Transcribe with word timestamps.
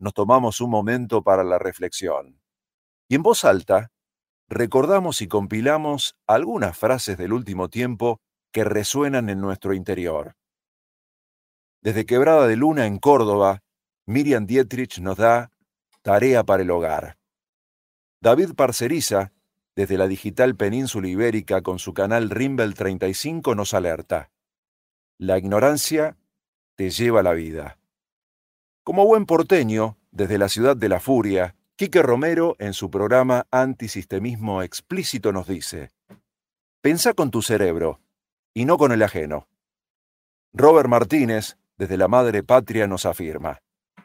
nos 0.00 0.14
tomamos 0.14 0.60
un 0.60 0.70
momento 0.70 1.22
para 1.22 1.44
la 1.44 1.58
reflexión. 1.58 2.40
Y 3.08 3.14
en 3.14 3.22
voz 3.22 3.44
alta, 3.44 3.92
recordamos 4.48 5.20
y 5.20 5.28
compilamos 5.28 6.16
algunas 6.26 6.76
frases 6.76 7.16
del 7.18 7.32
último 7.32 7.68
tiempo 7.68 8.20
que 8.52 8.64
resuenan 8.64 9.28
en 9.28 9.40
nuestro 9.40 9.74
interior. 9.74 10.34
Desde 11.82 12.06
Quebrada 12.06 12.46
de 12.46 12.56
Luna 12.56 12.86
en 12.86 12.98
Córdoba, 12.98 13.62
Miriam 14.06 14.46
Dietrich 14.46 14.98
nos 14.98 15.16
da 15.16 15.52
Tarea 16.02 16.44
para 16.44 16.62
el 16.62 16.70
Hogar. 16.70 17.18
David 18.22 18.54
Parceriza, 18.54 19.32
desde 19.76 19.96
la 19.96 20.08
digital 20.08 20.56
península 20.56 21.08
ibérica 21.08 21.62
con 21.62 21.78
su 21.78 21.94
canal 21.94 22.28
Rimbel 22.28 22.74
35, 22.74 23.54
nos 23.54 23.72
alerta. 23.72 24.30
La 25.18 25.38
ignorancia 25.38 26.18
te 26.74 26.90
lleva 26.90 27.22
la 27.22 27.32
vida. 27.32 27.79
Como 28.90 29.06
buen 29.06 29.24
porteño, 29.24 29.96
desde 30.10 30.36
la 30.36 30.48
ciudad 30.48 30.76
de 30.76 30.88
la 30.88 30.98
furia, 30.98 31.54
Quique 31.76 32.02
Romero, 32.02 32.56
en 32.58 32.72
su 32.72 32.90
programa 32.90 33.46
Antisistemismo 33.52 34.62
Explícito, 34.62 35.30
nos 35.30 35.46
dice, 35.46 35.92
Pensá 36.80 37.14
con 37.14 37.30
tu 37.30 37.40
cerebro 37.40 38.00
y 38.52 38.64
no 38.64 38.78
con 38.78 38.90
el 38.90 39.04
ajeno. 39.04 39.46
Robert 40.52 40.88
Martínez, 40.88 41.56
desde 41.78 41.96
la 41.96 42.08
Madre 42.08 42.42
Patria, 42.42 42.88
nos 42.88 43.06
afirma 43.06 43.62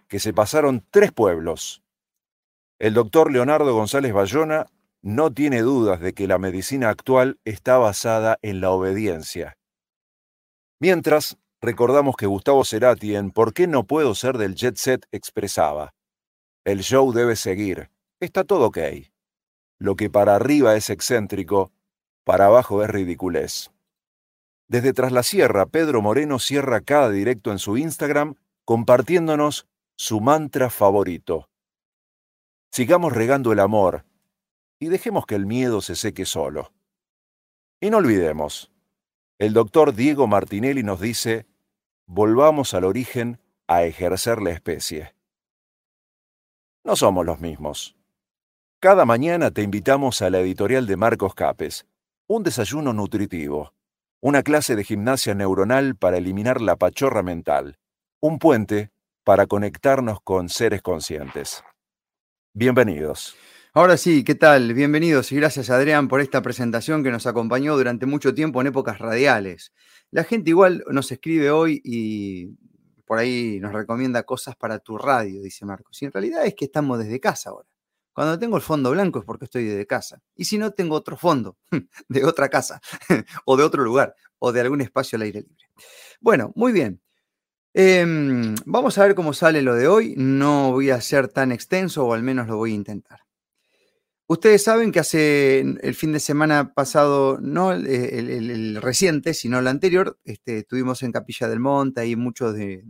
que 0.07 0.19
se 0.19 0.33
pasaron 0.33 0.85
tres 0.91 1.11
pueblos. 1.11 1.81
El 2.77 2.93
doctor 2.93 3.31
Leonardo 3.31 3.73
González 3.73 4.13
Bayona 4.13 4.67
no 5.01 5.33
tiene 5.33 5.61
dudas 5.61 5.99
de 5.99 6.13
que 6.13 6.27
la 6.27 6.37
medicina 6.37 6.89
actual 6.89 7.39
está 7.43 7.79
basada 7.79 8.37
en 8.43 8.61
la 8.61 8.69
obediencia. 8.69 9.57
Mientras, 10.79 11.39
recordamos 11.65 12.15
que 12.15 12.27
Gustavo 12.27 12.63
Cerati 12.63 13.15
en 13.15 13.31
¿Por 13.31 13.53
qué 13.53 13.67
no 13.67 13.83
puedo 13.83 14.15
ser 14.15 14.37
del 14.37 14.55
jet 14.55 14.77
set? 14.77 15.05
expresaba, 15.11 15.93
el 16.63 16.81
show 16.81 17.11
debe 17.11 17.35
seguir, 17.35 17.91
está 18.19 18.43
todo 18.43 18.67
ok. 18.67 18.77
Lo 19.77 19.95
que 19.95 20.09
para 20.09 20.35
arriba 20.35 20.75
es 20.75 20.89
excéntrico, 20.89 21.71
para 22.23 22.45
abajo 22.45 22.83
es 22.83 22.89
ridiculez. 22.89 23.71
Desde 24.67 24.93
Tras 24.93 25.11
la 25.11 25.21
Sierra, 25.21 25.65
Pedro 25.65 26.01
Moreno 26.01 26.39
cierra 26.39 26.81
cada 26.81 27.09
directo 27.09 27.51
en 27.51 27.59
su 27.59 27.77
Instagram 27.77 28.35
compartiéndonos 28.63 29.67
su 29.95 30.21
mantra 30.21 30.69
favorito. 30.69 31.49
Sigamos 32.71 33.13
regando 33.13 33.51
el 33.51 33.59
amor, 33.59 34.05
y 34.79 34.87
dejemos 34.87 35.25
que 35.25 35.35
el 35.35 35.45
miedo 35.45 35.81
se 35.81 35.95
seque 35.95 36.25
solo. 36.25 36.73
Y 37.79 37.89
no 37.89 37.97
olvidemos, 37.97 38.71
el 39.37 39.53
doctor 39.53 39.93
Diego 39.93 40.27
Martinelli 40.27 40.81
nos 40.81 40.99
dice, 40.99 41.45
volvamos 42.07 42.73
al 42.73 42.83
origen 42.83 43.39
a 43.67 43.83
ejercer 43.83 44.41
la 44.41 44.51
especie. 44.51 45.15
No 46.83 46.95
somos 46.95 47.25
los 47.25 47.39
mismos. 47.39 47.95
Cada 48.79 49.05
mañana 49.05 49.51
te 49.51 49.63
invitamos 49.63 50.21
a 50.21 50.29
la 50.29 50.39
editorial 50.39 50.85
de 50.85 50.97
Marcos 50.97 51.33
Capes, 51.33 51.87
un 52.27 52.43
desayuno 52.43 52.93
nutritivo, 52.93 53.73
una 54.21 54.43
clase 54.43 54.75
de 54.75 54.83
gimnasia 54.83 55.33
neuronal 55.33 55.95
para 55.95 56.17
eliminar 56.17 56.61
la 56.61 56.75
pachorra 56.75 57.23
mental, 57.23 57.79
un 58.21 58.37
puente 58.37 58.91
para 59.23 59.47
conectarnos 59.47 60.19
con 60.21 60.49
seres 60.49 60.81
conscientes. 60.81 61.63
Bienvenidos. 62.53 63.35
Ahora 63.77 63.97
sí, 63.97 64.23
¿qué 64.23 64.35
tal? 64.35 64.73
Bienvenidos 64.73 65.33
y 65.33 65.35
gracias 65.35 65.69
Adrián 65.69 66.07
por 66.07 66.21
esta 66.21 66.41
presentación 66.41 67.03
que 67.03 67.11
nos 67.11 67.27
acompañó 67.27 67.75
durante 67.75 68.05
mucho 68.05 68.33
tiempo 68.33 68.61
en 68.61 68.67
épocas 68.67 68.99
radiales. 68.99 69.73
La 70.11 70.23
gente 70.23 70.51
igual 70.51 70.85
nos 70.91 71.11
escribe 71.11 71.51
hoy 71.51 71.81
y 71.83 72.55
por 73.05 73.17
ahí 73.17 73.59
nos 73.59 73.73
recomienda 73.73 74.23
cosas 74.23 74.55
para 74.55 74.79
tu 74.79 74.97
radio, 74.97 75.41
dice 75.41 75.65
Marcos. 75.65 76.01
Y 76.01 76.05
en 76.05 76.13
realidad 76.13 76.45
es 76.45 76.55
que 76.55 76.63
estamos 76.63 76.99
desde 76.99 77.19
casa 77.19 77.49
ahora. 77.49 77.67
Cuando 78.13 78.39
tengo 78.39 78.55
el 78.55 78.61
fondo 78.61 78.91
blanco 78.91 79.19
es 79.19 79.25
porque 79.25 79.43
estoy 79.43 79.65
desde 79.65 79.85
casa. 79.85 80.21
Y 80.37 80.45
si 80.45 80.57
no, 80.57 80.71
tengo 80.71 80.95
otro 80.95 81.17
fondo, 81.17 81.57
de 82.07 82.23
otra 82.23 82.47
casa, 82.47 82.79
o 83.45 83.57
de 83.57 83.63
otro 83.65 83.83
lugar, 83.83 84.15
o 84.39 84.53
de 84.53 84.61
algún 84.61 84.79
espacio 84.79 85.17
al 85.17 85.23
aire 85.23 85.41
libre. 85.41 85.65
Bueno, 86.21 86.53
muy 86.55 86.71
bien. 86.71 87.01
Em, 87.73 88.55
vamos 88.65 88.97
a 88.97 89.03
ver 89.03 89.15
cómo 89.15 89.33
sale 89.33 89.61
lo 89.61 89.75
de 89.75 89.89
hoy. 89.89 90.13
No 90.15 90.71
voy 90.71 90.91
a 90.91 91.01
ser 91.01 91.27
tan 91.27 91.51
extenso, 91.51 92.05
o 92.05 92.13
al 92.13 92.23
menos 92.23 92.47
lo 92.47 92.55
voy 92.55 92.71
a 92.71 92.75
intentar. 92.75 93.24
Ustedes 94.27 94.63
saben 94.63 94.91
que 94.91 94.99
hace 94.99 95.59
el 95.59 95.93
fin 95.93 96.11
de 96.11 96.19
semana 96.19 96.73
pasado, 96.73 97.37
no 97.39 97.71
el, 97.73 98.81
reciente, 98.81 99.35
sino 99.35 99.59
el 99.59 99.67
anterior, 99.67 100.19
este, 100.25 100.59
estuvimos 100.59 101.03
en 101.03 101.11
Capilla 101.11 101.47
del 101.47 101.59
Monte, 101.59 102.01
ahí 102.01 102.15
muchos 102.15 102.55
de, 102.55 102.81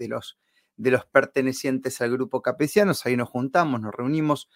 los, 0.00 0.36
de 0.76 0.90
los 0.90 1.06
pertenecientes 1.06 2.02
al 2.02 2.10
grupo 2.12 2.42
capesianos, 2.42 3.06
ahí 3.06 3.16
nos 3.16 3.30
juntamos, 3.30 3.80
nos 3.80 3.94
reunimos, 3.94 4.50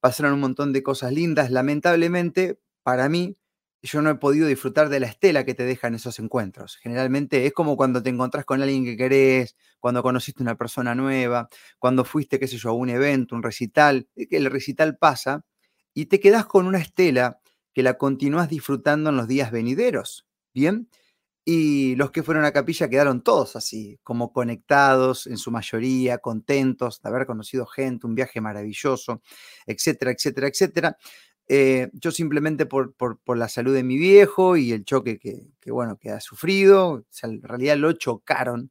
pasaron 0.00 0.32
un 0.32 0.40
montón 0.40 0.72
de 0.72 0.82
cosas 0.82 1.12
lindas. 1.12 1.50
Lamentablemente, 1.50 2.58
para 2.82 3.10
mí, 3.10 3.36
yo 3.82 4.00
no 4.00 4.08
he 4.08 4.14
podido 4.14 4.48
disfrutar 4.48 4.88
de 4.88 5.00
la 5.00 5.08
estela 5.08 5.44
que 5.44 5.52
te 5.52 5.64
dejan 5.64 5.94
esos 5.94 6.18
encuentros. 6.18 6.76
Generalmente 6.76 7.44
es 7.44 7.52
como 7.52 7.76
cuando 7.76 8.02
te 8.02 8.08
encontrás 8.08 8.46
con 8.46 8.62
alguien 8.62 8.86
que 8.86 8.96
querés, 8.96 9.56
cuando 9.78 10.02
conociste 10.02 10.42
una 10.42 10.56
persona 10.56 10.94
nueva, 10.94 11.50
cuando 11.78 12.02
fuiste, 12.06 12.40
qué 12.40 12.48
sé 12.48 12.56
yo, 12.56 12.70
a 12.70 12.72
un 12.72 12.88
evento, 12.88 13.36
un 13.36 13.42
recital, 13.42 14.08
que 14.16 14.38
el 14.38 14.46
recital 14.46 14.96
pasa 14.96 15.44
y 15.96 16.06
te 16.06 16.20
quedas 16.20 16.44
con 16.44 16.66
una 16.66 16.78
estela 16.78 17.40
que 17.72 17.82
la 17.82 17.96
continúas 17.96 18.50
disfrutando 18.50 19.08
en 19.08 19.16
los 19.16 19.26
días 19.26 19.50
venideros. 19.50 20.26
Bien. 20.52 20.90
Y 21.42 21.96
los 21.96 22.10
que 22.10 22.22
fueron 22.22 22.44
a 22.44 22.52
capilla 22.52 22.90
quedaron 22.90 23.22
todos 23.22 23.56
así, 23.56 23.98
como 24.02 24.30
conectados 24.30 25.26
en 25.26 25.38
su 25.38 25.50
mayoría, 25.50 26.18
contentos 26.18 27.00
de 27.00 27.08
haber 27.08 27.24
conocido 27.24 27.64
gente, 27.64 28.06
un 28.06 28.14
viaje 28.14 28.42
maravilloso, 28.42 29.22
etcétera, 29.66 30.10
etcétera, 30.10 30.48
etcétera. 30.48 30.98
Eh, 31.48 31.88
yo 31.94 32.10
simplemente 32.10 32.66
por, 32.66 32.94
la 33.34 33.48
salud 33.48 33.72
de 33.72 33.84
mi 33.84 33.96
viejo 33.96 34.58
y 34.58 34.72
el 34.72 34.84
choque 34.84 35.18
que, 35.18 35.70
bueno, 35.70 35.96
que 35.96 36.10
ha 36.10 36.20
sufrido, 36.20 37.06
en 37.22 37.42
realidad 37.42 37.78
lo 37.78 37.92
chocaron, 37.92 38.70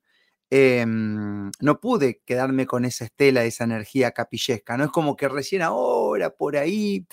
em, 0.50 1.51
no 1.61 1.79
pude 1.79 2.22
quedarme 2.25 2.66
con 2.67 2.85
esa 2.85 3.06
estela, 3.06 3.44
esa 3.45 3.63
energía 3.66 4.11
capillesca. 4.11 4.78
No 4.78 4.85
es 4.85 4.91
como 4.91 5.16
que 5.16 5.28
recién 5.29 5.61
ahora, 5.61 6.29
por 6.31 6.57
ahí, 6.57 7.06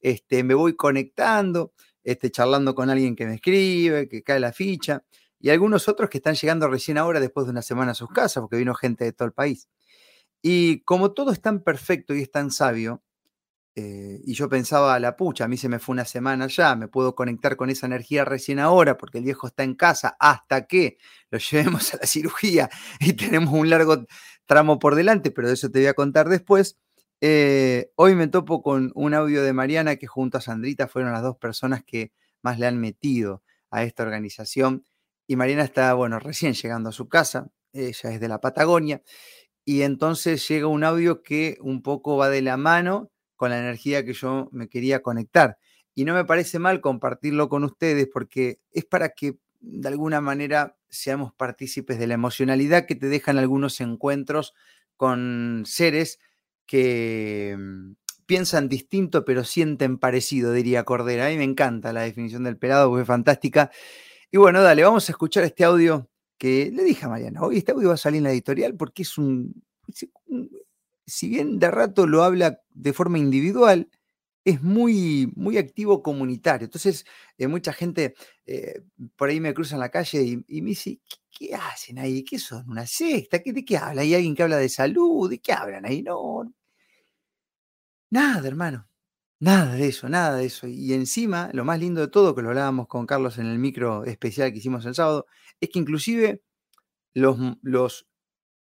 este, 0.00 0.44
me 0.44 0.54
voy 0.54 0.76
conectando, 0.76 1.72
este, 2.04 2.30
charlando 2.30 2.74
con 2.74 2.90
alguien 2.90 3.16
que 3.16 3.26
me 3.26 3.34
escribe, 3.34 4.08
que 4.08 4.22
cae 4.22 4.40
la 4.40 4.52
ficha, 4.52 5.04
y 5.40 5.50
algunos 5.50 5.88
otros 5.88 6.10
que 6.10 6.18
están 6.18 6.34
llegando 6.34 6.68
recién 6.68 6.98
ahora 6.98 7.20
después 7.20 7.46
de 7.46 7.52
una 7.52 7.62
semana 7.62 7.92
a 7.92 7.94
sus 7.94 8.08
casas, 8.10 8.40
porque 8.42 8.56
vino 8.56 8.74
gente 8.74 9.04
de 9.04 9.12
todo 9.12 9.26
el 9.26 9.34
país. 9.34 9.68
Y 10.42 10.80
como 10.82 11.12
todo 11.12 11.32
es 11.32 11.40
tan 11.40 11.62
perfecto 11.62 12.14
y 12.14 12.22
es 12.22 12.30
tan 12.30 12.50
sabio, 12.50 13.02
eh, 13.80 14.20
y 14.24 14.34
yo 14.34 14.48
pensaba, 14.48 14.98
la 14.98 15.16
pucha, 15.16 15.44
a 15.44 15.48
mí 15.48 15.56
se 15.56 15.68
me 15.68 15.78
fue 15.78 15.92
una 15.92 16.04
semana 16.04 16.48
ya, 16.48 16.74
me 16.74 16.88
puedo 16.88 17.14
conectar 17.14 17.54
con 17.54 17.70
esa 17.70 17.86
energía 17.86 18.24
recién 18.24 18.58
ahora 18.58 18.96
porque 18.96 19.18
el 19.18 19.24
viejo 19.24 19.46
está 19.46 19.62
en 19.62 19.76
casa 19.76 20.16
hasta 20.18 20.66
que 20.66 20.98
lo 21.30 21.38
llevemos 21.50 21.94
a 21.94 21.98
la 21.98 22.06
cirugía 22.08 22.68
y 22.98 23.12
tenemos 23.12 23.54
un 23.54 23.70
largo 23.70 24.04
tramo 24.46 24.80
por 24.80 24.96
delante, 24.96 25.30
pero 25.30 25.46
de 25.46 25.54
eso 25.54 25.70
te 25.70 25.78
voy 25.78 25.86
a 25.86 25.94
contar 25.94 26.28
después. 26.28 26.76
Eh, 27.20 27.92
hoy 27.94 28.16
me 28.16 28.26
topo 28.26 28.62
con 28.62 28.90
un 28.96 29.14
audio 29.14 29.44
de 29.44 29.52
Mariana 29.52 29.94
que 29.94 30.08
junto 30.08 30.38
a 30.38 30.40
Sandrita 30.40 30.88
fueron 30.88 31.12
las 31.12 31.22
dos 31.22 31.36
personas 31.36 31.84
que 31.84 32.10
más 32.42 32.58
le 32.58 32.66
han 32.66 32.80
metido 32.80 33.44
a 33.70 33.84
esta 33.84 34.02
organización. 34.02 34.84
Y 35.28 35.36
Mariana 35.36 35.62
está, 35.62 35.94
bueno, 35.94 36.18
recién 36.18 36.54
llegando 36.54 36.88
a 36.88 36.92
su 36.92 37.08
casa, 37.08 37.52
ella 37.72 38.10
es 38.10 38.18
de 38.18 38.26
la 38.26 38.40
Patagonia, 38.40 39.02
y 39.64 39.82
entonces 39.82 40.48
llega 40.48 40.66
un 40.66 40.82
audio 40.82 41.22
que 41.22 41.58
un 41.60 41.80
poco 41.82 42.16
va 42.16 42.28
de 42.28 42.42
la 42.42 42.56
mano 42.56 43.12
con 43.38 43.50
la 43.50 43.58
energía 43.58 44.04
que 44.04 44.12
yo 44.12 44.48
me 44.52 44.68
quería 44.68 45.00
conectar. 45.00 45.56
Y 45.94 46.04
no 46.04 46.12
me 46.12 46.24
parece 46.24 46.58
mal 46.58 46.80
compartirlo 46.80 47.48
con 47.48 47.64
ustedes 47.64 48.08
porque 48.12 48.60
es 48.72 48.84
para 48.84 49.10
que 49.10 49.38
de 49.60 49.88
alguna 49.88 50.20
manera 50.20 50.76
seamos 50.90 51.32
partícipes 51.32 51.98
de 51.98 52.08
la 52.08 52.14
emocionalidad 52.14 52.84
que 52.84 52.96
te 52.96 53.08
dejan 53.08 53.38
algunos 53.38 53.80
encuentros 53.80 54.54
con 54.96 55.62
seres 55.66 56.18
que 56.66 57.56
mm, 57.56 57.92
piensan 58.26 58.68
distinto 58.68 59.24
pero 59.24 59.44
sienten 59.44 59.98
parecido, 59.98 60.52
diría 60.52 60.84
Cordera. 60.84 61.26
A 61.26 61.30
mí 61.30 61.36
me 61.36 61.44
encanta 61.44 61.92
la 61.92 62.02
definición 62.02 62.42
del 62.42 62.58
pelado, 62.58 62.88
porque 62.88 63.02
es 63.02 63.06
fantástica. 63.06 63.70
Y 64.32 64.36
bueno, 64.36 64.62
dale, 64.62 64.82
vamos 64.82 65.08
a 65.08 65.12
escuchar 65.12 65.44
este 65.44 65.62
audio 65.64 66.10
que 66.38 66.72
le 66.74 66.82
dije 66.82 67.06
a 67.06 67.08
Mariana. 67.08 67.40
Hoy 67.42 67.58
este 67.58 67.70
audio 67.70 67.88
va 67.88 67.94
a 67.94 67.98
salir 67.98 68.18
en 68.18 68.24
la 68.24 68.32
editorial 68.32 68.74
porque 68.74 69.02
es 69.02 69.16
un, 69.16 69.62
si 71.08 71.28
bien 71.28 71.58
de 71.58 71.70
rato 71.70 72.06
lo 72.06 72.22
habla 72.22 72.60
de 72.78 72.92
forma 72.92 73.18
individual, 73.18 73.88
es 74.44 74.62
muy, 74.62 75.30
muy 75.36 75.58
activo 75.58 76.02
comunitario. 76.02 76.66
Entonces, 76.66 77.04
eh, 77.36 77.46
mucha 77.48 77.72
gente 77.72 78.14
eh, 78.46 78.82
por 79.16 79.28
ahí 79.28 79.40
me 79.40 79.52
cruza 79.54 79.74
en 79.76 79.80
la 79.80 79.90
calle 79.90 80.22
y, 80.46 80.62
me 80.62 80.70
dice, 80.70 81.00
¿qué, 81.30 81.54
hacen 81.54 81.98
ahí? 81.98 82.24
¿Qué 82.24 82.38
son? 82.38 82.68
¿Una 82.70 82.86
secta? 82.86 83.38
¿De 83.44 83.64
qué 83.64 83.76
habla? 83.76 84.02
¿Hay 84.02 84.14
alguien 84.14 84.34
que 84.34 84.42
habla 84.42 84.56
de 84.56 84.68
salud? 84.68 85.28
¿De 85.30 85.38
qué 85.40 85.52
hablan 85.52 85.84
ahí? 85.84 86.02
No. 86.02 86.52
Nada, 88.10 88.48
hermano. 88.48 88.88
Nada 89.40 89.74
de 89.74 89.86
eso, 89.88 90.08
nada 90.08 90.36
de 90.36 90.46
eso. 90.46 90.66
Y 90.66 90.94
encima, 90.94 91.50
lo 91.52 91.64
más 91.64 91.78
lindo 91.78 92.00
de 92.00 92.08
todo, 92.08 92.34
que 92.34 92.42
lo 92.42 92.48
hablábamos 92.48 92.88
con 92.88 93.06
Carlos 93.06 93.38
en 93.38 93.46
el 93.46 93.58
micro 93.58 94.04
especial 94.04 94.52
que 94.52 94.58
hicimos 94.58 94.84
el 94.86 94.94
sábado, 94.94 95.26
es 95.60 95.70
que 95.70 95.78
inclusive 95.78 96.42
los, 97.14 97.38
los, 97.62 98.08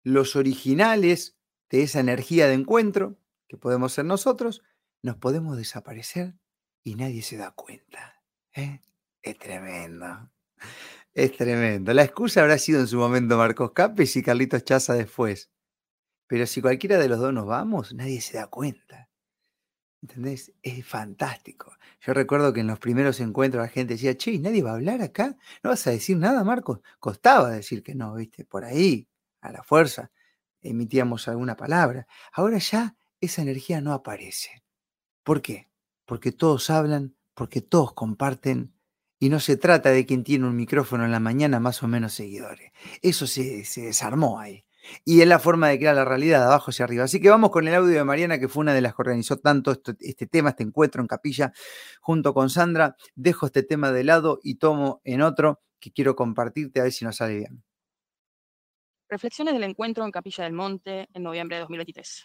los 0.04 0.36
originales 0.36 1.36
de 1.70 1.82
esa 1.82 2.00
energía 2.00 2.46
de 2.48 2.54
encuentro, 2.54 3.18
que 3.52 3.58
podemos 3.58 3.92
ser 3.92 4.06
nosotros, 4.06 4.62
nos 5.02 5.16
podemos 5.16 5.58
desaparecer 5.58 6.34
y 6.82 6.94
nadie 6.94 7.20
se 7.20 7.36
da 7.36 7.50
cuenta. 7.50 8.22
¿eh? 8.54 8.80
Es 9.20 9.38
tremendo. 9.38 10.30
Es 11.12 11.36
tremendo. 11.36 11.92
La 11.92 12.02
excusa 12.02 12.40
habrá 12.40 12.56
sido 12.56 12.80
en 12.80 12.86
su 12.88 12.96
momento 12.96 13.36
Marcos 13.36 13.72
Capes 13.72 14.16
y 14.16 14.22
Carlitos 14.22 14.64
Chaza 14.64 14.94
después. 14.94 15.50
Pero 16.26 16.46
si 16.46 16.62
cualquiera 16.62 16.96
de 16.96 17.10
los 17.10 17.18
dos 17.18 17.34
nos 17.34 17.44
vamos, 17.44 17.92
nadie 17.92 18.22
se 18.22 18.38
da 18.38 18.46
cuenta. 18.46 19.10
¿Entendés? 20.00 20.50
Es 20.62 20.86
fantástico. 20.86 21.76
Yo 22.00 22.14
recuerdo 22.14 22.54
que 22.54 22.60
en 22.60 22.68
los 22.68 22.78
primeros 22.78 23.20
encuentros 23.20 23.62
la 23.62 23.68
gente 23.68 23.94
decía, 23.94 24.16
che, 24.16 24.38
¿nadie 24.38 24.62
va 24.62 24.70
a 24.70 24.76
hablar 24.76 25.02
acá? 25.02 25.36
¿No 25.62 25.68
vas 25.68 25.86
a 25.86 25.90
decir 25.90 26.16
nada, 26.16 26.42
Marcos? 26.42 26.80
Costaba 26.98 27.50
decir 27.50 27.82
que 27.82 27.94
no, 27.94 28.14
¿viste? 28.14 28.46
Por 28.46 28.64
ahí, 28.64 29.10
a 29.42 29.52
la 29.52 29.62
fuerza, 29.62 30.10
emitíamos 30.62 31.28
alguna 31.28 31.54
palabra. 31.54 32.06
Ahora 32.32 32.56
ya 32.56 32.96
esa 33.22 33.40
energía 33.40 33.80
no 33.80 33.94
aparece. 33.94 34.62
¿Por 35.22 35.40
qué? 35.40 35.70
Porque 36.04 36.32
todos 36.32 36.68
hablan, 36.68 37.16
porque 37.34 37.62
todos 37.62 37.94
comparten, 37.94 38.74
y 39.18 39.28
no 39.28 39.38
se 39.38 39.56
trata 39.56 39.90
de 39.90 40.04
quien 40.04 40.24
tiene 40.24 40.46
un 40.48 40.56
micrófono 40.56 41.04
en 41.04 41.12
la 41.12 41.20
mañana 41.20 41.60
más 41.60 41.82
o 41.84 41.88
menos 41.88 42.12
seguidores. 42.12 42.72
Eso 43.02 43.28
se, 43.28 43.64
se 43.64 43.82
desarmó 43.82 44.40
ahí. 44.40 44.64
Y 45.04 45.20
es 45.20 45.28
la 45.28 45.38
forma 45.38 45.68
de 45.68 45.78
crear 45.78 45.94
la 45.94 46.04
realidad, 46.04 46.40
de 46.40 46.46
abajo 46.46 46.72
hacia 46.72 46.84
arriba. 46.84 47.04
Así 47.04 47.20
que 47.20 47.30
vamos 47.30 47.50
con 47.50 47.68
el 47.68 47.74
audio 47.74 47.96
de 47.96 48.02
Mariana, 48.02 48.40
que 48.40 48.48
fue 48.48 48.62
una 48.62 48.74
de 48.74 48.80
las 48.80 48.96
que 48.96 49.02
organizó 49.02 49.36
tanto 49.38 49.70
este, 50.00 50.26
tema, 50.26 50.50
este 50.50 50.64
encuentro 50.64 51.00
en 51.00 51.06
capilla, 51.06 51.52
junto 52.00 52.34
con 52.34 52.50
Sandra. 52.50 52.96
Dejo 53.14 53.46
este 53.46 53.62
tema 53.62 53.92
de 53.92 54.02
lado 54.02 54.40
y 54.42 54.56
tomo 54.56 55.00
en 55.04 55.22
otro 55.22 55.60
que 55.78 55.92
quiero 55.92 56.16
compartirte 56.16 56.80
a 56.80 56.82
ver 56.82 56.92
si 56.92 57.04
nos 57.04 57.16
sale 57.16 57.36
bien. 57.36 57.62
Reflexiones 59.08 59.54
del 59.54 59.64
encuentro 59.64 60.04
en 60.04 60.10
Capilla 60.10 60.44
del 60.44 60.54
Monte 60.54 61.08
en 61.12 61.22
noviembre 61.22 61.56
de 61.56 61.60
2023. 61.60 62.24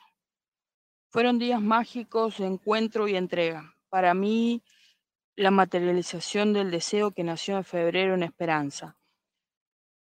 Fueron 1.17 1.39
días 1.39 1.63
mágicos 1.63 2.37
de 2.37 2.45
encuentro 2.45 3.07
y 3.07 3.15
entrega. 3.15 3.73
Para 3.89 4.13
mí, 4.13 4.61
la 5.35 5.49
materialización 5.49 6.53
del 6.53 6.69
deseo 6.69 7.09
que 7.09 7.23
nació 7.23 7.57
en 7.57 7.63
febrero 7.63 8.13
en 8.13 8.21
Esperanza 8.21 8.97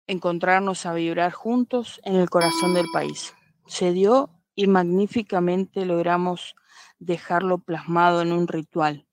encontrarnos 0.07 0.85
a 0.85 0.93
vibrar 0.93 1.33
juntos 1.33 2.03
en 2.05 2.17
el 2.17 2.29
corazón 2.29 2.75
del 2.75 2.85
país. 2.93 3.33
Se 3.67 3.93
dio 3.93 4.29
y 4.55 4.67
magníficamente 4.67 5.87
logramos 5.87 6.55
dejarlo 6.99 7.57
plasmado 7.57 8.21
en 8.21 8.31
un 8.31 8.47
ritual, 8.47 9.07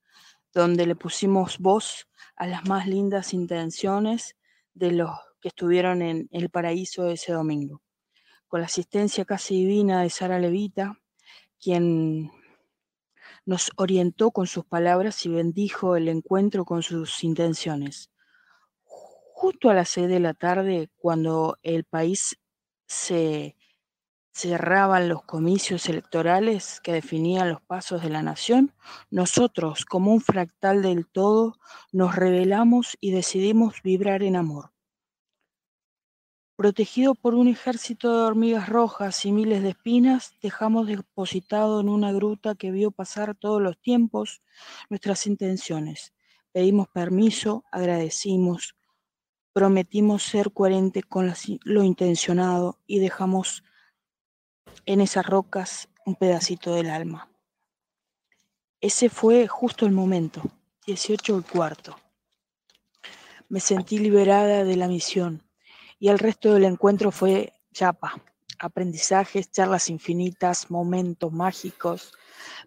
donde 0.53 0.87
le 0.87 0.95
pusimos 0.97 1.57
voz 1.57 2.09
a 2.35 2.47
las 2.47 2.67
más 2.67 2.85
lindas 2.85 3.33
intenciones 3.33 4.35
de 4.73 4.91
los 4.91 5.11
que 5.39 5.47
estuvieron 5.47 6.01
en 6.01 6.27
el 6.33 6.49
paraíso 6.49 7.07
ese 7.07 7.31
domingo. 7.31 7.81
Con 8.49 8.59
la 8.59 8.65
asistencia 8.65 9.23
casi 9.23 9.55
divina 9.55 10.01
de 10.01 10.09
Sara 10.09 10.37
Levita, 10.37 10.99
quien 11.61 12.31
nos 13.45 13.71
orientó 13.75 14.31
con 14.31 14.47
sus 14.47 14.65
palabras 14.65 15.25
y 15.25 15.29
bendijo 15.29 15.95
el 15.95 16.07
encuentro 16.07 16.65
con 16.65 16.83
sus 16.83 17.23
intenciones 17.23 18.11
justo 19.37 19.69
a 19.69 19.75
las 19.75 19.89
seis 19.89 20.09
de 20.09 20.19
la 20.19 20.33
tarde, 20.33 20.89
cuando 20.97 21.59
el 21.61 21.83
país 21.83 22.39
se 22.87 23.55
cerraban 24.31 25.09
los 25.09 25.21
comicios 25.21 25.87
electorales 25.89 26.81
que 26.81 26.91
definían 26.91 27.49
los 27.49 27.61
pasos 27.61 28.01
de 28.01 28.09
la 28.09 28.23
nación, 28.23 28.73
nosotros, 29.11 29.85
como 29.85 30.11
un 30.11 30.21
fractal 30.21 30.81
del 30.81 31.05
todo, 31.05 31.59
nos 31.91 32.15
revelamos 32.15 32.97
y 32.99 33.11
decidimos 33.11 33.83
vibrar 33.83 34.23
en 34.23 34.37
amor. 34.37 34.71
Protegido 36.57 37.13
por 37.13 37.35
un 37.35 37.47
ejército 37.47 38.11
de 38.11 38.23
hormigas 38.23 38.67
rojas 38.67 39.25
y 39.25 39.31
miles 39.31 39.61
de 39.61 39.69
espinas, 39.69 40.33
dejamos 40.41 40.87
depositado 40.87 41.79
en 41.79 41.87
una 41.87 42.11
gruta 42.11 42.55
que 42.55 42.71
vio 42.71 42.89
pasar 42.89 43.35
todos 43.35 43.61
los 43.61 43.79
tiempos 43.79 44.41
nuestras 44.89 45.27
intenciones. 45.27 46.15
Pedimos 46.51 46.87
permiso, 46.87 47.63
agradecimos, 47.71 48.75
prometimos 49.53 50.23
ser 50.23 50.51
coherentes 50.51 51.05
con 51.05 51.31
lo 51.63 51.83
intencionado 51.83 52.79
y 52.87 52.97
dejamos 52.97 53.63
en 54.87 55.01
esas 55.01 55.27
rocas 55.27 55.89
un 56.07 56.15
pedacito 56.15 56.73
del 56.73 56.89
alma. 56.89 57.29
Ese 58.81 59.09
fue 59.09 59.47
justo 59.47 59.85
el 59.85 59.91
momento, 59.91 60.41
18 60.87 61.37
y 61.37 61.43
cuarto. 61.43 61.95
Me 63.47 63.59
sentí 63.59 63.99
liberada 63.99 64.63
de 64.63 64.75
la 64.75 64.87
misión 64.87 65.46
y 65.99 66.09
el 66.09 66.19
resto 66.19 66.53
del 66.53 66.65
encuentro 66.65 67.11
fue 67.11 67.53
chapa, 67.73 68.21
aprendizajes, 68.59 69.51
charlas 69.51 69.89
infinitas, 69.89 70.69
momentos 70.69 71.31
mágicos 71.31 72.13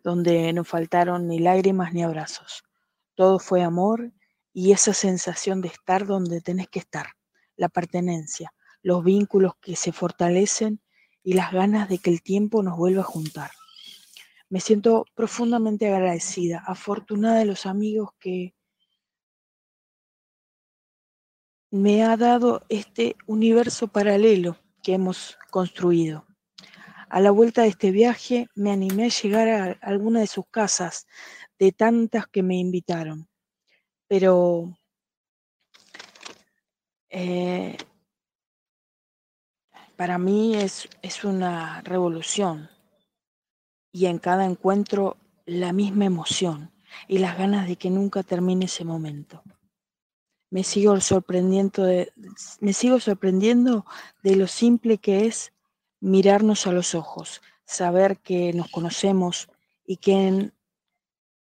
donde 0.02 0.52
no 0.52 0.64
faltaron 0.64 1.28
ni 1.28 1.38
lágrimas 1.38 1.92
ni 1.92 2.02
abrazos. 2.02 2.64
Todo 3.14 3.38
fue 3.38 3.62
amor 3.62 4.12
y 4.52 4.72
esa 4.72 4.94
sensación 4.94 5.60
de 5.60 5.68
estar 5.68 6.06
donde 6.06 6.40
tenés 6.40 6.68
que 6.68 6.80
estar, 6.80 7.06
la 7.56 7.68
pertenencia, 7.68 8.52
los 8.82 9.04
vínculos 9.04 9.52
que 9.60 9.76
se 9.76 9.92
fortalecen 9.92 10.80
y 11.22 11.34
las 11.34 11.52
ganas 11.52 11.88
de 11.88 11.98
que 11.98 12.10
el 12.10 12.22
tiempo 12.22 12.62
nos 12.62 12.76
vuelva 12.76 13.02
a 13.02 13.04
juntar. 13.04 13.50
Me 14.48 14.60
siento 14.60 15.04
profundamente 15.14 15.92
agradecida, 15.92 16.62
afortunada 16.66 17.38
de 17.38 17.44
los 17.44 17.66
amigos 17.66 18.10
que 18.18 18.54
me 21.70 22.04
ha 22.04 22.16
dado 22.16 22.64
este 22.68 23.16
universo 23.26 23.88
paralelo 23.88 24.56
que 24.82 24.94
hemos 24.94 25.38
construido. 25.50 26.26
A 27.08 27.20
la 27.20 27.30
vuelta 27.30 27.62
de 27.62 27.68
este 27.68 27.90
viaje 27.90 28.48
me 28.54 28.70
animé 28.70 29.04
a 29.04 29.08
llegar 29.08 29.48
a 29.48 29.78
alguna 29.80 30.20
de 30.20 30.26
sus 30.26 30.46
casas, 30.50 31.06
de 31.58 31.72
tantas 31.72 32.26
que 32.26 32.42
me 32.42 32.56
invitaron 32.56 33.30
pero 34.10 34.76
eh, 37.08 37.76
para 39.94 40.18
mí 40.18 40.56
es, 40.56 40.88
es 41.00 41.22
una 41.22 41.80
revolución 41.82 42.68
y 43.92 44.06
en 44.06 44.18
cada 44.18 44.46
encuentro 44.46 45.16
la 45.46 45.72
misma 45.72 46.06
emoción 46.06 46.72
y 47.06 47.18
las 47.18 47.38
ganas 47.38 47.68
de 47.68 47.76
que 47.76 47.88
nunca 47.88 48.24
termine 48.24 48.64
ese 48.64 48.84
momento. 48.84 49.44
Me 50.50 50.64
sigo 50.64 51.00
sorprendiendo 51.00 51.84
de, 51.84 52.12
me 52.60 52.72
sigo 52.72 52.98
sorprendiendo 52.98 53.86
de 54.22 54.36
lo 54.36 54.48
simple 54.48 54.98
que 54.98 55.26
es 55.26 55.52
mirarnos 56.00 56.66
a 56.66 56.72
los 56.72 56.94
ojos, 56.94 57.40
saber 57.64 58.18
que 58.18 58.52
nos 58.52 58.68
conocemos 58.70 59.48
y 59.86 59.98
que 59.98 60.12
en 60.12 60.52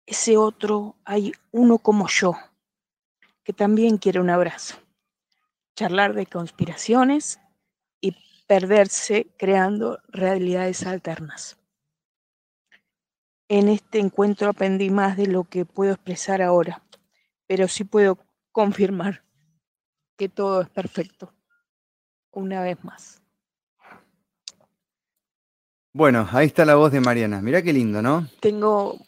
ese 0.07 0.37
otro 0.37 0.97
hay 1.05 1.33
uno 1.53 1.79
como 1.79 2.09
yo, 2.09 2.35
que 3.45 3.53
también 3.53 3.99
quiere 3.99 4.21
un 4.21 4.31
abrazo. 4.31 4.77
Charlar 5.77 6.15
de 6.15 6.27
conspiraciones 6.27 7.39
y 8.01 8.17
perderse 8.47 9.29
creando 9.39 10.01
realidades 10.09 10.87
alternas. 10.87 11.59
En 13.49 13.69
este 13.69 13.99
encuentro 13.99 14.49
aprendí 14.49 14.91
más 14.91 15.17
de 15.17 15.27
lo 15.27 15.45
que 15.45 15.65
puedo 15.65 15.93
expresar 15.93 16.43
ahora, 16.43 16.83
pero 17.47 17.69
sí 17.69 17.85
puedo 17.85 18.19
confirmar 18.59 19.23
que 20.17 20.29
todo 20.29 20.63
es 20.63 20.69
perfecto. 20.69 21.33
Una 22.33 22.61
vez 22.61 22.83
más. 22.83 23.23
Bueno, 25.93 26.29
ahí 26.33 26.47
está 26.47 26.65
la 26.65 26.75
voz 26.75 26.91
de 26.91 27.01
Mariana. 27.01 27.41
Mirá 27.41 27.63
qué 27.63 27.73
lindo, 27.73 28.03
¿no? 28.03 28.27
Tengo 28.41 28.99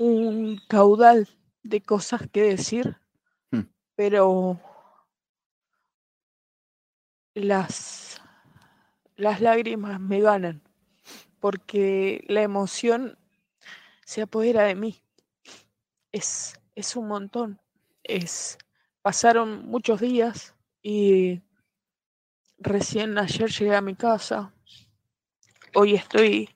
un 0.00 0.60
caudal 0.68 1.28
de 1.62 1.80
cosas 1.82 2.22
que 2.32 2.42
decir 2.42 2.96
pero 3.94 4.60
las, 7.32 8.20
las 9.14 9.40
lágrimas 9.40 10.00
me 10.00 10.20
ganan, 10.20 10.62
porque 11.38 12.24
la 12.28 12.42
emoción 12.42 13.16
se 14.04 14.22
apodera 14.22 14.64
de 14.64 14.74
mí. 14.74 15.00
Es, 16.10 16.60
es 16.74 16.96
un 16.96 17.08
montón. 17.08 17.60
Es, 18.02 18.58
pasaron 19.06 19.64
muchos 19.68 20.00
días 20.00 20.56
y 20.82 21.40
recién 22.58 23.16
ayer 23.18 23.48
llegué 23.48 23.76
a 23.76 23.80
mi 23.80 23.94
casa. 23.94 24.52
Hoy 25.76 25.94
estoy 25.94 26.50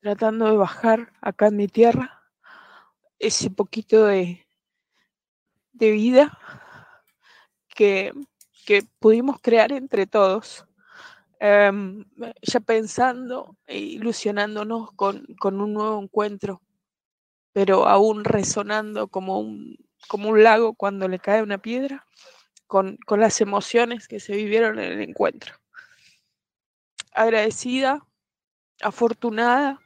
tratando 0.00 0.46
de 0.46 0.56
bajar 0.56 1.12
acá 1.20 1.48
en 1.48 1.56
mi 1.58 1.68
tierra 1.68 2.24
ese 3.18 3.50
poquito 3.50 4.06
de, 4.06 4.46
de 5.74 5.90
vida 5.90 6.38
que, 7.68 8.14
pudimos 8.98 9.38
crear 9.42 9.70
entre 9.70 10.06
todos, 10.06 10.64
em, 11.38 12.06
ya 12.40 12.60
pensando 12.60 13.58
e 13.66 13.78
ilusionándonos 13.78 14.90
con, 14.92 15.26
un 15.42 15.74
nuevo 15.74 16.02
encuentro, 16.02 16.62
pero 17.52 17.86
aún 17.86 18.24
resonando 18.24 19.08
como 19.08 19.38
un, 19.38 19.76
como 20.08 20.30
un 20.30 20.42
lago 20.42 20.74
cuando 20.74 21.08
le 21.08 21.18
cae 21.18 21.42
una 21.42 21.58
piedra, 21.58 22.06
con, 22.66 22.96
con 23.06 23.20
las 23.20 23.40
emociones 23.40 24.08
que 24.08 24.20
se 24.20 24.34
vivieron 24.34 24.78
en 24.78 24.92
el 24.92 25.00
encuentro. 25.00 25.54
Agradecida 27.12 28.06
afortunada, 28.80 29.80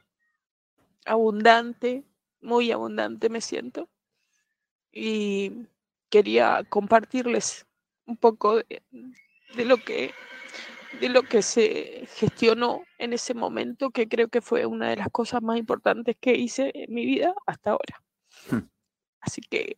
abundante, 1.05 2.03
muy 2.41 2.71
abundante 2.71 3.29
me 3.29 3.41
siento. 3.41 3.89
Y 4.91 5.67
quería 6.09 6.63
compartirles 6.69 7.65
un 8.05 8.17
poco 8.17 8.57
de, 8.57 8.81
lo 9.57 9.77
que 9.77 10.13
de 11.01 11.09
lo 11.09 11.23
que 11.23 11.41
se 11.41 12.07
gestionó 12.15 12.83
en 12.97 13.11
ese 13.11 13.33
momento, 13.33 13.89
que 13.89 14.07
creo 14.07 14.29
que 14.29 14.41
fue 14.41 14.65
una 14.65 14.89
de 14.89 14.95
las 14.95 15.09
cosas 15.09 15.41
más 15.41 15.57
importantes 15.57 16.15
que 16.19 16.35
hice 16.35 16.71
en 16.73 16.93
mi 16.93 17.05
vida 17.05 17.33
hasta 17.45 17.71
ahora. 17.71 18.01
Hmm. 18.49 18.69
Así 19.19 19.41
que 19.41 19.77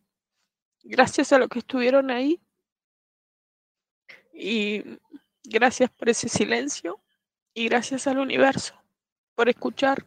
gracias 0.82 1.32
a 1.32 1.38
los 1.38 1.48
que 1.48 1.60
estuvieron 1.60 2.10
ahí 2.10 2.40
y 4.32 4.82
gracias 5.44 5.90
por 5.90 6.08
ese 6.08 6.28
silencio 6.28 7.00
y 7.54 7.68
gracias 7.68 8.06
al 8.06 8.18
universo 8.18 8.74
por 9.34 9.48
escuchar, 9.48 10.04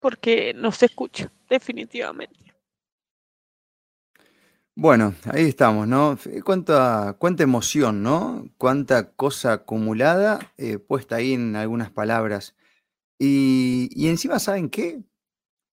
porque 0.00 0.52
nos 0.54 0.82
escucha, 0.82 1.32
definitivamente. 1.48 2.54
Bueno, 4.74 5.14
ahí 5.32 5.48
estamos, 5.48 5.88
¿no? 5.88 6.18
Cuánta, 6.44 7.16
cuánta 7.18 7.42
emoción, 7.42 8.02
¿no? 8.02 8.48
Cuánta 8.56 9.12
cosa 9.12 9.54
acumulada 9.54 10.52
eh, 10.56 10.78
puesta 10.78 11.16
ahí 11.16 11.32
en 11.32 11.56
algunas 11.56 11.90
palabras. 11.90 12.54
Y, 13.18 13.90
y, 13.92 14.08
encima, 14.08 14.38
¿saben 14.38 14.70
qué? 14.70 15.02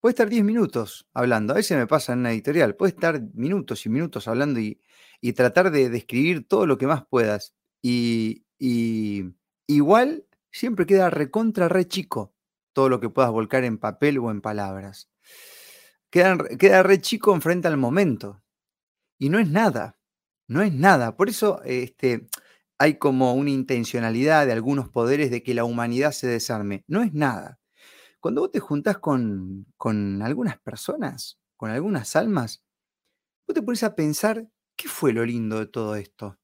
Puede 0.00 0.12
estar 0.12 0.28
10 0.28 0.44
minutos 0.44 1.08
hablando. 1.12 1.52
A 1.52 1.56
veces 1.56 1.76
me 1.76 1.86
pasa 1.86 2.12
en 2.12 2.20
una 2.20 2.32
editorial. 2.32 2.76
Puede 2.76 2.90
estar 2.90 3.20
minutos 3.34 3.84
y 3.86 3.88
minutos 3.88 4.28
hablando 4.28 4.60
y, 4.60 4.80
y 5.20 5.32
tratar 5.32 5.70
de 5.70 5.90
describir 5.90 6.46
todo 6.46 6.66
lo 6.66 6.78
que 6.78 6.86
más 6.86 7.04
puedas. 7.06 7.54
Y, 7.82 8.44
y 8.58 9.24
igual 9.66 10.24
siempre 10.52 10.86
queda 10.86 11.10
recontra 11.10 11.68
re 11.68 11.86
chico 11.88 12.34
todo 12.72 12.88
lo 12.88 13.00
que 13.00 13.10
puedas 13.10 13.30
volcar 13.32 13.64
en 13.64 13.78
papel 13.78 14.18
o 14.18 14.30
en 14.30 14.40
palabras. 14.40 15.08
Queda, 16.10 16.38
queda 16.58 16.82
re 16.82 17.00
chico 17.00 17.34
enfrente 17.34 17.68
al 17.68 17.76
momento 17.76 18.42
y 19.18 19.30
no 19.30 19.38
es 19.38 19.48
nada, 19.50 19.98
no 20.48 20.62
es 20.62 20.72
nada. 20.72 21.16
Por 21.16 21.28
eso 21.28 21.62
este, 21.64 22.28
hay 22.78 22.98
como 22.98 23.34
una 23.34 23.50
intencionalidad 23.50 24.46
de 24.46 24.52
algunos 24.52 24.88
poderes 24.88 25.30
de 25.30 25.42
que 25.42 25.54
la 25.54 25.64
humanidad 25.64 26.12
se 26.12 26.28
desarme. 26.28 26.84
No 26.88 27.02
es 27.02 27.12
nada. 27.14 27.58
Cuando 28.20 28.42
vos 28.42 28.52
te 28.52 28.60
juntás 28.60 28.98
con, 28.98 29.66
con 29.76 30.22
algunas 30.22 30.58
personas, 30.58 31.38
con 31.56 31.70
algunas 31.70 32.16
almas, 32.16 32.64
vos 33.46 33.54
te 33.54 33.62
pones 33.62 33.82
a 33.82 33.94
pensar, 33.94 34.48
¿qué 34.76 34.88
fue 34.88 35.12
lo 35.12 35.24
lindo 35.24 35.58
de 35.58 35.66
todo 35.66 35.96
esto? 35.96 36.38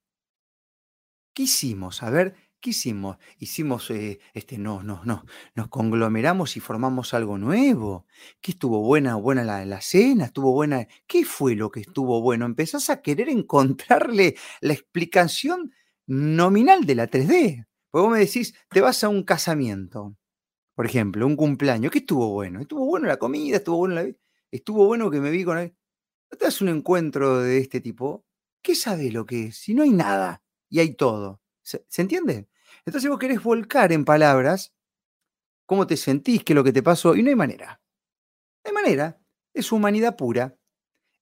¿Qué 1.35 1.45
hicimos? 1.45 2.03
A 2.03 2.11
ver, 2.11 2.37
¿Qué 2.65 2.71
hicimos? 2.71 3.19
Hicimos, 3.39 3.91
eh, 3.91 4.21
este, 4.33 4.57
no, 4.57 4.83
no, 4.83 5.03
no, 5.05 5.27
nos 5.55 5.69
conglomeramos 5.69 6.57
y 6.57 6.61
formamos 6.61 7.13
algo 7.13 7.37
nuevo. 7.37 8.07
¿Qué 8.41 8.53
estuvo 8.53 8.81
buena, 8.81 9.17
buena 9.17 9.45
la, 9.45 9.67
la 9.67 9.83
cena? 9.83 10.25
¿Estuvo 10.25 10.51
buena? 10.51 10.89
¿Qué 11.07 11.27
fue 11.27 11.57
lo 11.57 11.71
que 11.71 11.81
estuvo 11.81 12.23
bueno? 12.23 12.47
Empezás 12.47 12.89
a 12.89 13.03
querer 13.03 13.29
encontrarle 14.09 14.37
la 14.63 14.73
explicación 14.73 15.75
nominal 16.07 16.87
de 16.87 16.95
la 16.95 17.11
3D. 17.11 17.67
Porque 17.91 18.03
vos 18.03 18.13
me 18.13 18.21
decís, 18.21 18.55
te 18.71 18.81
vas 18.81 19.05
a 19.05 19.11
un 19.11 19.25
casamiento, 19.25 20.17
por 20.75 20.87
ejemplo, 20.87 21.27
un 21.27 21.37
cumpleaños. 21.37 21.93
¿Qué 21.93 21.99
estuvo 21.99 22.29
bueno? 22.31 22.61
¿Estuvo 22.61 22.85
bueno 22.87 23.07
la 23.07 23.19
comida? 23.19 23.57
¿Estuvo 23.57 23.79
bueno 23.79 23.95
la... 23.95 24.11
¿Estuvo 24.51 24.87
bueno 24.87 25.11
que 25.11 25.21
me 25.21 25.31
vi 25.31 25.45
con 25.45 25.59
él? 25.59 25.75
¿No 26.31 26.39
te 26.39 26.45
das 26.47 26.61
un 26.61 26.69
encuentro 26.69 27.41
de 27.41 27.59
este 27.59 27.81
tipo? 27.81 28.25
¿Qué 28.63 28.75
sabes 28.75 29.13
lo 29.13 29.27
que 29.27 29.47
es? 29.47 29.57
Si 29.59 29.75
no 29.75 29.83
hay 29.83 29.91
nada 29.91 30.43
y 30.69 30.81
hay 30.81 30.95
todo. 30.95 31.41
¿Se, 31.63 31.85
¿se 31.89 32.03
entiende? 32.03 32.49
Entonces 32.87 33.11
vos 33.11 33.19
querés 33.19 33.43
volcar 33.43 33.93
en 33.93 34.05
palabras 34.05 34.73
cómo 35.67 35.87
te 35.87 35.97
sentís, 35.97 36.45
qué 36.45 36.53
es 36.53 36.55
lo 36.55 36.65
que 36.65 36.73
te 36.73 36.83
pasó, 36.83 37.15
y 37.15 37.23
no 37.23 37.31
hay 37.31 37.37
manera. 37.37 37.81
No 38.65 38.71
hay 38.71 38.75
manera. 38.75 39.21
Es 39.53 39.73
humanidad 39.73 40.17
pura. 40.17 40.57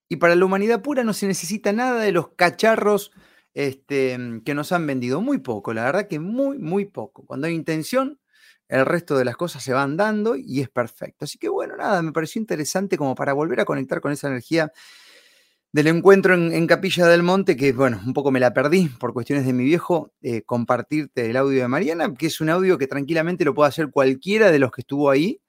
Y 0.08 0.16
para 0.16 0.36
la 0.36 0.44
humanidad 0.44 0.82
pura 0.82 1.04
no 1.04 1.12
se 1.14 1.26
necesita 1.26 1.72
nada 1.72 2.00
de 2.00 2.12
los 2.12 2.30
cacharros 2.34 3.12
este, 3.54 4.18
que 4.44 4.54
nos 4.54 4.72
han 4.72 4.86
vendido. 4.86 5.20
Muy 5.20 5.38
poco, 5.38 5.74
la 5.74 5.84
verdad 5.84 6.08
que 6.08 6.18
muy, 6.18 6.58
muy 6.58 6.86
poco. 6.86 7.26
Cuando 7.26 7.46
hay 7.46 7.54
intención, 7.54 8.20
el 8.72 8.86
resto 8.86 9.18
de 9.18 9.26
las 9.26 9.36
cosas 9.36 9.62
se 9.62 9.74
van 9.74 9.98
dando 9.98 10.34
y 10.34 10.60
es 10.60 10.70
perfecto. 10.70 11.26
Así 11.26 11.36
que 11.36 11.50
bueno, 11.50 11.76
nada, 11.76 12.00
me 12.00 12.10
pareció 12.10 12.40
interesante 12.40 12.96
como 12.96 13.14
para 13.14 13.34
volver 13.34 13.60
a 13.60 13.66
conectar 13.66 14.00
con 14.00 14.12
esa 14.12 14.28
energía 14.28 14.72
del 15.72 15.88
encuentro 15.88 16.34
en, 16.34 16.66
Capilla 16.66 17.06
del 17.06 17.22
Monte, 17.22 17.54
que 17.54 17.72
bueno, 17.72 18.00
un 18.06 18.14
poco 18.14 18.30
me 18.30 18.40
la 18.40 18.54
perdí 18.54 18.88
por 18.88 19.12
cuestiones 19.12 19.44
de 19.44 19.52
mi 19.52 19.64
viejo, 19.64 20.14
eh, 20.22 20.40
compartirte 20.42 21.28
el 21.28 21.36
audio 21.36 21.60
de 21.60 21.68
Mariana, 21.68 22.14
que 22.14 22.26
es 22.26 22.40
un 22.40 22.48
audio 22.48 22.78
que 22.78 22.86
tranquilamente 22.86 23.44
lo 23.44 23.52
puede 23.52 23.68
hacer 23.68 23.90
cualquiera 23.90 24.50
de 24.50 24.58
los 24.58 24.72
que 24.72 24.80
estuvo 24.80 25.10
ahí, 25.10 25.41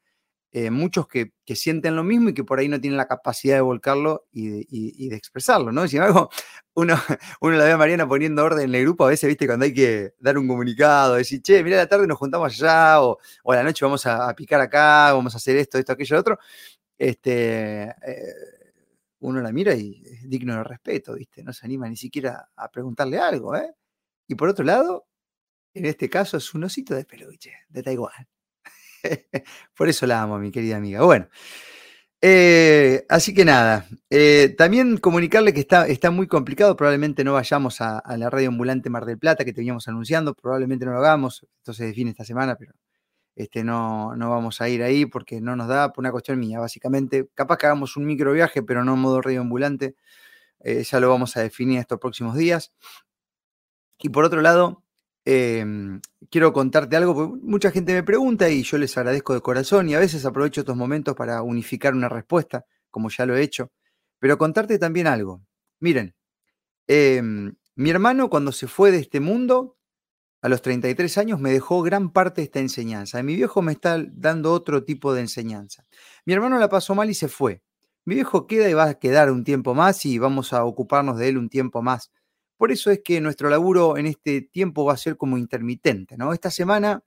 eh, 0.56 0.70
muchos 0.70 1.08
que, 1.08 1.32
sienten 1.56 1.96
lo 1.96 2.04
mismo 2.04 2.30
y 2.30 2.34
que 2.36 2.44
por 2.44 2.60
ahí 2.60 2.70
no 2.70 2.80
tienen 2.80 2.96
la 2.96 3.08
capacidad 3.08 3.56
de 3.56 3.62
volcarlo 3.62 4.28
y 4.32 5.10
de, 5.10 5.16
expresarlo, 5.16 5.72
¿no? 5.72 5.88
Sin 5.88 5.98
embargo, 5.98 6.30
uno, 6.76 6.96
uno 7.42 7.58
la 7.58 7.66
ve 7.66 7.72
a 7.72 7.78
Mariana 7.78 8.08
poniendo 8.08 8.44
orden 8.44 8.70
en 8.70 8.76
el 8.76 8.84
grupo, 8.84 9.06
a 9.06 9.10
veces, 9.10 9.28
viste, 9.28 9.48
cuando 9.48 9.66
hay 9.66 9.74
que 9.74 10.14
dar 10.20 10.38
un 10.38 10.48
comunicado, 10.48 11.16
decir, 11.16 11.42
che, 11.42 11.64
mira, 11.64 11.78
la 11.78 11.88
tarde 11.88 12.06
nos 12.06 12.20
juntamos 12.20 12.54
allá, 12.54 13.02
o, 13.02 13.18
o 13.44 13.52
a 13.52 13.56
la 13.56 13.64
noche 13.64 13.84
vamos 13.84 14.06
a, 14.06 14.32
picar 14.36 14.62
acá, 14.62 15.14
vamos 15.14 15.34
a 15.34 15.38
hacer 15.38 15.58
esto, 15.58 15.80
esto, 15.80 15.94
aquello, 15.94 16.20
otro. 16.20 16.38
Este, 16.98 17.84
eh, 17.86 18.34
uno 19.22 19.42
la 19.42 19.52
mira 19.52 19.74
y 19.76 20.04
es 20.06 20.30
digno 20.30 20.56
de 20.56 20.64
respeto, 20.64 21.16
¿viste? 21.16 21.44
No 21.44 21.52
se 21.54 21.66
anima 21.66 21.90
ni 21.90 21.98
siquiera 21.98 22.50
a 22.56 22.70
preguntarle 22.70 23.18
algo, 23.20 23.56
¿eh? 23.56 23.74
Y 24.28 24.36
por 24.36 24.50
otro 24.50 24.66
lado, 24.66 25.08
en 25.74 25.86
este 25.88 26.10
caso 26.10 26.38
es 26.38 26.54
un 26.54 26.66
osito 26.66 26.96
de 26.96 27.06
peluche, 27.06 27.54
de 27.70 27.84
Taiwán. 27.84 28.28
por 29.78 29.90
eso 29.90 30.08
la 30.08 30.22
amo, 30.22 30.40
mi 30.40 30.52
querida 30.52 30.78
amiga. 30.78 31.04
Bueno, 31.04 31.28
eh, 32.22 33.06
así 33.10 33.34
que 33.34 33.44
nada, 33.44 33.86
eh, 34.10 34.56
también 34.58 34.98
comunicarle 34.98 35.54
que 35.54 35.60
está, 35.60 35.88
está 35.88 36.10
muy 36.10 36.28
complicado, 36.28 36.76
probablemente 36.78 37.24
no 37.26 37.34
vayamos 37.34 37.82
a, 37.82 38.02
la 38.18 38.30
radio 38.30 38.48
ambulante 38.48 38.90
Mar 38.90 39.06
del 39.06 39.20
Plata 39.20 39.44
que 39.44 39.52
teníamos 39.52 39.88
anunciando, 39.90 40.34
probablemente 40.34 40.86
no 40.86 40.94
lo 40.94 41.00
hagamos, 41.00 41.46
esto 41.58 41.74
se 41.74 41.86
define 41.86 42.12
esta 42.12 42.24
semana, 42.24 42.56
pero 42.56 42.74
este, 43.36 43.64
no, 43.64 44.16
no 44.16 44.30
vamos 44.30 44.62
a 44.62 44.70
ir 44.70 44.84
ahí 44.84 45.06
porque 45.06 45.42
no 45.42 45.56
nos 45.56 45.68
da 45.68 45.92
por 45.92 46.02
una 46.04 46.12
cuestión 46.12 46.40
mía, 46.40 46.60
básicamente. 46.60 47.28
Capaz 47.34 47.58
que 47.58 47.66
hagamos 47.66 47.98
un 47.98 48.06
micro 48.06 48.32
viaje, 48.32 48.64
pero 48.64 48.84
no 48.86 48.94
en 48.94 49.00
modo 49.00 49.22
radio 49.22 49.42
ambulante. 49.42 49.96
Eh, 50.62 50.84
ya 50.84 51.00
lo 51.00 51.10
vamos 51.10 51.36
a 51.38 51.42
definir 51.42 51.80
estos 51.80 52.00
próximos 52.00 52.36
días. 52.38 52.74
Y 54.00 54.10
por 54.10 54.26
otro 54.26 54.42
lado, 54.42 54.84
em, 55.25 56.01
quiero 56.30 56.53
contarte 56.53 56.96
algo, 56.96 57.15
porque 57.15 57.39
mucha 57.44 57.72
gente 57.72 57.94
me 57.94 58.03
pregunta 58.03 58.50
y 58.50 58.63
yo 58.63 58.77
les 58.77 58.98
agradezco 58.98 59.34
de 59.34 59.42
corazón 59.42 59.89
y 59.89 59.96
a 59.96 60.00
veces 60.00 60.25
aprovecho 60.25 60.62
estos 60.62 60.75
momentos 60.75 61.15
para 61.15 61.42
unificar 61.42 61.94
una 61.94 62.10
respuesta, 62.10 62.65
como 62.92 63.10
ya 63.10 63.25
lo 63.25 63.36
he 63.36 63.42
hecho, 63.42 63.72
pero 64.20 64.38
contarte 64.38 64.80
también 64.80 65.08
algo. 65.08 65.42
Miren, 65.80 66.15
em, 66.88 67.56
mi 67.75 67.89
hermano 67.89 68.30
cuando 68.30 68.51
se 68.51 68.68
fue 68.68 68.92
de 68.92 69.00
este 69.00 69.20
mundo 69.20 69.77
a 70.44 70.50
los 70.50 70.62
33 70.62 71.18
años 71.18 71.39
me 71.39 71.51
dejó 71.51 71.82
gran 71.82 72.12
parte 72.12 72.42
de 72.42 72.46
esta 72.46 72.60
enseñanza. 72.60 73.24
Mi 73.24 73.36
viejo 73.36 73.62
me 73.62 73.72
está 73.72 73.98
dando 74.12 74.51
otro 74.51 74.84
tipo 74.84 75.13
de 75.13 75.22
enseñanza. 75.22 75.86
Mi 76.25 76.34
hermano 76.34 76.60
la 76.60 76.68
pasó 76.68 76.96
mal 76.96 77.10
y 77.10 77.13
se 77.13 77.30
fue. 77.30 77.62
Mi 78.06 78.15
viejo 78.15 78.46
queda 78.46 78.70
y 78.70 78.74
va 78.74 78.84
a 78.89 79.00
quedar 79.00 79.32
un 79.32 79.46
tiempo 79.46 79.74
más 79.74 80.06
y 80.06 80.20
vamos 80.20 80.51
a 80.51 80.65
ocuparnos 80.65 81.18
de 81.18 81.30
él 81.30 81.38
un 81.38 81.48
tiempo 81.48 81.82
más. 81.82 82.12
Por 82.63 82.72
eso 82.72 82.91
es 82.91 83.01
que 83.03 83.20
nuestro 83.20 83.50
laburo 83.50 83.98
en 83.98 84.05
este 84.05 84.39
tiempo 84.39 84.86
va 84.86 84.93
a 84.93 84.98
ser 84.98 85.17
como 85.17 85.38
intermitente, 85.38 86.15
¿no? 86.15 86.32
Esta 86.32 86.50
semana, 86.50 87.03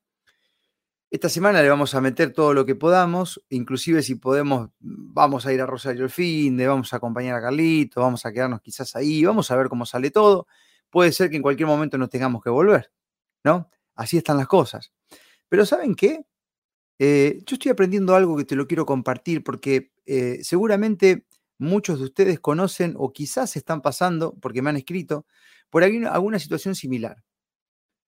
esta 1.10 1.30
semana 1.30 1.62
le 1.62 1.70
vamos 1.70 1.94
a 1.94 2.02
meter 2.02 2.34
todo 2.34 2.52
lo 2.52 2.66
que 2.66 2.74
podamos, 2.74 3.42
inclusive 3.48 4.02
si 4.02 4.16
podemos, 4.16 4.68
vamos 4.80 5.46
a 5.46 5.54
ir 5.54 5.62
a 5.62 5.64
Rosario 5.64 6.04
el 6.04 6.10
fin 6.10 6.58
de, 6.58 6.66
vamos 6.66 6.92
a 6.92 6.96
acompañar 6.98 7.36
a 7.36 7.40
Carlito, 7.40 8.02
vamos 8.02 8.26
a 8.26 8.32
quedarnos 8.34 8.60
quizás 8.60 8.94
ahí, 8.96 9.24
vamos 9.24 9.50
a 9.50 9.56
ver 9.56 9.70
cómo 9.70 9.86
sale 9.86 10.10
todo. 10.10 10.46
Puede 10.90 11.10
ser 11.10 11.30
que 11.30 11.36
en 11.36 11.42
cualquier 11.42 11.68
momento 11.68 11.96
nos 11.96 12.10
tengamos 12.10 12.42
que 12.42 12.50
volver. 12.50 12.92
¿no? 13.42 13.70
Así 13.94 14.18
están 14.18 14.36
las 14.36 14.48
cosas. 14.48 14.92
Pero 15.48 15.64
¿saben 15.64 15.94
qué? 15.94 16.26
Eh, 16.98 17.40
yo 17.46 17.54
estoy 17.54 17.70
aprendiendo 17.70 18.14
algo 18.14 18.36
que 18.36 18.44
te 18.44 18.56
lo 18.56 18.66
quiero 18.66 18.84
compartir 18.84 19.42
porque 19.42 19.90
eh, 20.04 20.40
seguramente 20.42 21.24
muchos 21.58 21.98
de 21.98 22.04
ustedes 22.06 22.40
conocen 22.40 22.94
o 22.96 23.12
quizás 23.12 23.56
están 23.56 23.82
pasando, 23.82 24.36
porque 24.40 24.62
me 24.62 24.70
han 24.70 24.76
escrito, 24.76 25.26
por 25.70 25.84
alguna, 25.84 26.38
situación 26.38 26.74
similar. 26.74 27.24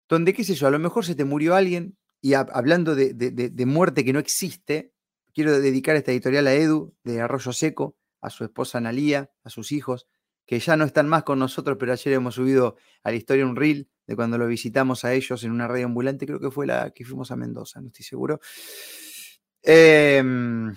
Donde, 0.08 0.34
qué 0.34 0.44
sé 0.44 0.56
yo, 0.56 0.68
a 0.68 0.72
lo 0.72 0.80
mejor 0.80 1.06
se 1.06 1.16
te 1.16 1.26
murió 1.26 1.56
alguien 1.56 1.98
y 2.22 2.34
hablando 2.34 2.96
de, 2.96 3.14
de, 3.14 3.66
muerte 3.66 4.04
que 4.04 4.14
no 4.14 4.20
existe, 4.20 4.94
quiero 5.34 5.60
dedicar 5.60 5.96
esta 5.96 6.12
editorial 6.12 6.48
a 6.48 6.54
Edu 6.54 6.94
de 7.04 7.22
Arroyo 7.22 7.54
Seco, 7.54 7.96
a 8.22 8.30
su 8.30 8.44
esposa 8.44 8.80
Analía, 8.80 9.32
a 9.44 9.50
sus 9.50 9.72
hijos, 9.72 10.08
que 10.46 10.60
ya 10.60 10.76
no 10.76 10.84
están 10.84 11.08
más 11.08 11.24
con 11.24 11.40
nosotros, 11.40 11.78
pero 11.80 11.94
ayer 11.94 12.14
hemos 12.14 12.36
subido 12.36 12.76
a 13.04 13.12
la 13.12 13.18
historia 13.18 13.46
un 13.46 13.56
reel 13.56 13.88
de 14.08 14.16
cuando 14.16 14.38
lo 14.40 14.48
visitamos 14.48 15.06
a 15.06 15.14
ellos 15.14 15.44
en 15.44 15.52
una 15.52 15.68
radio 15.68 15.86
ambulante, 15.86 16.26
creo 16.26 16.40
que 16.40 16.50
fue 16.50 16.66
la 16.66 16.90
que 16.90 17.06
fuimos 17.06 17.30
a 17.30 17.36
Mendoza, 17.36 17.80
no 17.80 17.88
estoy 17.88 18.04
seguro. 18.04 18.40
Em, 19.62 20.74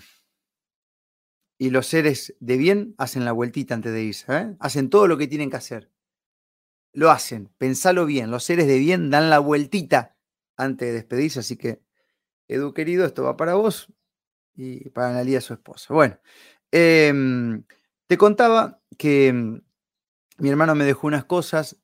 y 1.57 1.69
los 1.69 1.87
seres 1.87 2.35
de 2.39 2.57
bien 2.57 2.95
hacen 2.97 3.25
la 3.25 3.31
vueltita 3.31 3.73
antes 3.73 3.93
de 3.93 4.03
irse, 4.03 4.25
¿eh? 4.29 4.55
hacen 4.59 4.89
todo 4.89 5.07
lo 5.07 5.17
que 5.17 5.27
tienen 5.27 5.49
que 5.49 5.57
hacer. 5.57 5.91
Lo 6.91 7.09
hacen, 7.09 7.49
pensalo 7.57 8.05
bien, 8.05 8.31
los 8.31 8.43
seres 8.43 8.67
de 8.67 8.77
bien 8.77 9.09
dan 9.09 9.29
la 9.29 9.39
vueltita 9.39 10.15
antes 10.55 10.87
de 10.87 10.93
despedirse, 10.93 11.39
así 11.39 11.57
que 11.57 11.81
Edu 12.47 12.73
querido, 12.73 13.05
esto 13.05 13.23
va 13.23 13.37
para 13.37 13.55
vos 13.55 13.87
y 14.55 14.89
para 14.89 15.09
Analia, 15.09 15.41
su 15.41 15.53
esposa. 15.53 15.93
Bueno, 15.93 16.19
em, 16.71 17.63
te 18.07 18.17
contaba 18.17 18.81
que 18.97 19.27
em, 19.27 19.61
mi 20.37 20.49
hermano 20.49 20.75
me 20.75 20.85
dejó 20.85 21.07
unas 21.07 21.25
cosas, 21.25 21.77